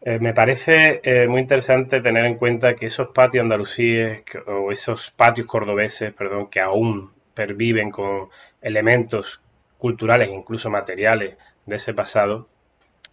[0.00, 5.10] Eh, me parece eh, muy interesante tener en cuenta que esos patios andalusíes o esos
[5.10, 8.28] patios cordobeses, perdón, que aún perviven con
[8.60, 9.40] elementos
[9.76, 11.36] culturales e incluso materiales
[11.66, 12.48] de ese pasado,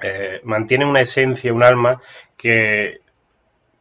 [0.01, 2.01] eh, mantienen una esencia, un alma
[2.37, 2.99] que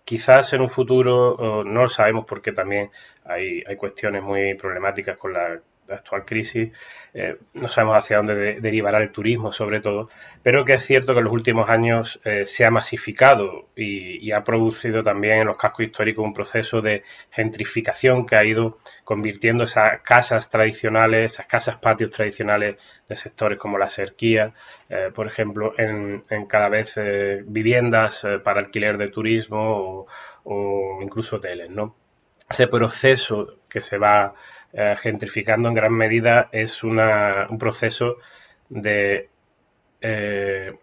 [0.05, 2.91] quizás en un futuro no lo sabemos porque también
[3.24, 6.73] hay, hay cuestiones muy problemáticas con la la actual crisis,
[7.12, 10.09] eh, no sabemos hacia dónde derivará el turismo sobre todo,
[10.43, 14.43] pero que es cierto que en los últimos años eh, se ha masificado y, ha
[14.43, 20.01] producido también en los cascos históricos un proceso de gentrificación que ha ido convirtiendo esas
[20.02, 22.77] casas tradicionales, esas casas patios tradicionales
[23.09, 24.52] de sectores como la cerquía,
[24.89, 26.98] eh, por ejemplo, en, cada vez
[27.47, 30.06] viviendas para alquiler de turismo o,
[30.44, 31.94] o incluso hoteles, ¿no?
[32.48, 34.35] Ese proceso que se va
[34.77, 36.99] eh, gentrificando en gran medida es un
[37.59, 38.17] proceso
[38.69, 39.29] de
[40.01, 40.75] eh,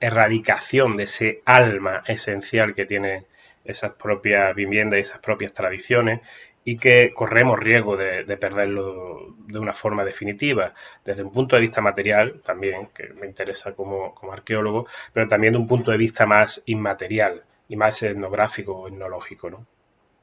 [0.00, 3.26] erradicación de ese alma esencial que tiene
[3.64, 6.20] esas propias viviendas y esas propias tradiciones
[6.64, 10.74] y que corremos riesgo de, perderlo de una forma definitiva,
[11.04, 15.52] desde un punto de vista material también, que me interesa como, como arqueólogo, pero también
[15.52, 19.48] de un punto de vista más inmaterial y más etnográfico o etnológico.
[19.48, 19.66] ¿no?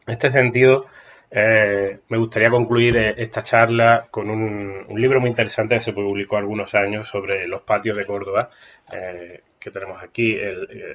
[0.06, 0.86] En este sentido,
[1.32, 6.38] Eh, me gustaría concluir eh, esta charla con un, libro muy interesante que se publicó
[6.38, 8.50] algunos años sobre los patios de Córdoba,
[8.92, 10.38] eh, que tenemos aquí,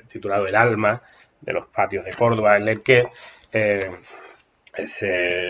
[0.08, 1.02] titulado El alma
[1.40, 3.08] de los patios de Córdoba, en el que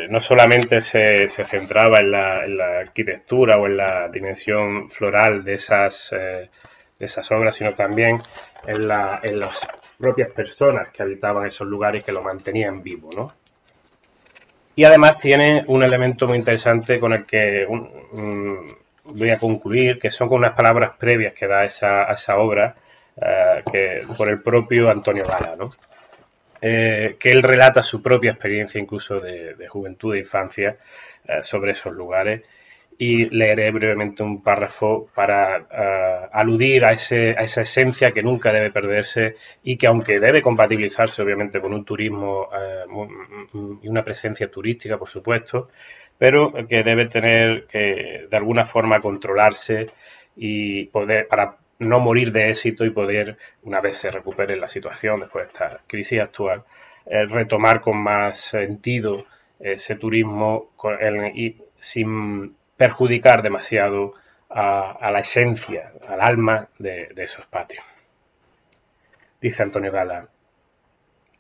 [0.08, 6.10] no solamente se, centraba en la, arquitectura o en la dimensión floral de esas,
[7.30, 8.20] obras, sino también
[8.66, 8.76] en,
[9.22, 13.39] en las propias personas que habitaban esos lugares que lo mantenían vivo, ¿no?
[14.80, 17.66] Y además tiene un elemento muy interesante con el que
[19.04, 22.74] voy a concluir, que son con unas palabras previas que da esa, a esa obra
[23.14, 25.68] eh, que, por el propio Antonio Gala, ¿no?
[26.62, 30.78] Eh, que él relata su propia experiencia incluso de, juventud e infancia
[31.28, 32.40] eh, sobre esos lugares
[33.00, 38.52] y leeré brevemente un párrafo para eh, aludir a, ese, a, esa esencia que nunca
[38.52, 42.84] debe perderse y que aunque debe compatibilizarse obviamente con un turismo eh,
[43.82, 45.70] y una presencia turística, por supuesto,
[46.18, 49.86] pero que debe tener que de alguna forma controlarse
[50.36, 55.20] y poder para no morir de éxito y poder, una vez se recupere la situación
[55.20, 56.64] después de esta crisis actual,
[57.06, 59.24] eh, retomar con más sentido
[59.58, 60.72] ese turismo
[61.78, 64.14] sin perjudicar demasiado
[64.48, 67.84] a, la esencia, al alma de, esos patios.
[69.38, 70.28] Dice Antonio Gala,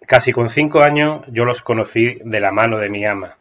[0.06, 3.38] casi con cinco años yo los conocí de la mano de mi ama.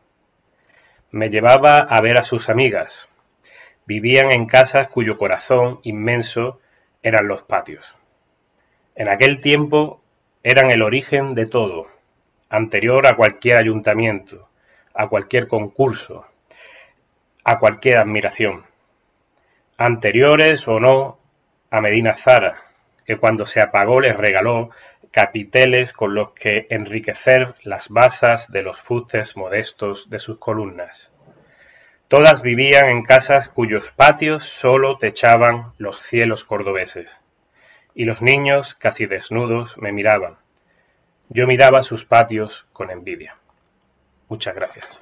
[1.12, 3.10] Me llevaba a ver a sus amigas.
[3.86, 6.62] Vivían en casas cuyo corazón inmenso
[7.04, 7.98] eran los patios.
[8.96, 10.02] En aquel tiempo
[10.42, 11.88] eran el origen de todo,
[12.48, 14.48] anterior a cualquier ayuntamiento,
[14.94, 16.29] a cualquier concurso,
[17.50, 18.64] a cualquier admiración,
[19.76, 21.18] anteriores o no
[21.72, 22.62] a Medina Zara,
[23.08, 24.70] que cuando se apagó les regaló
[25.10, 31.12] capiteles con los que enriquecer las basas de los fustes modestos de sus columnas.
[32.08, 37.18] Todas vivían en casas cuyos patios sólo techaban los cielos cordobeses,
[37.96, 40.38] y los niños, casi desnudos, me miraban.
[41.30, 43.38] Yo miraba sus patios con envidia.
[44.28, 45.02] Muchas gracias.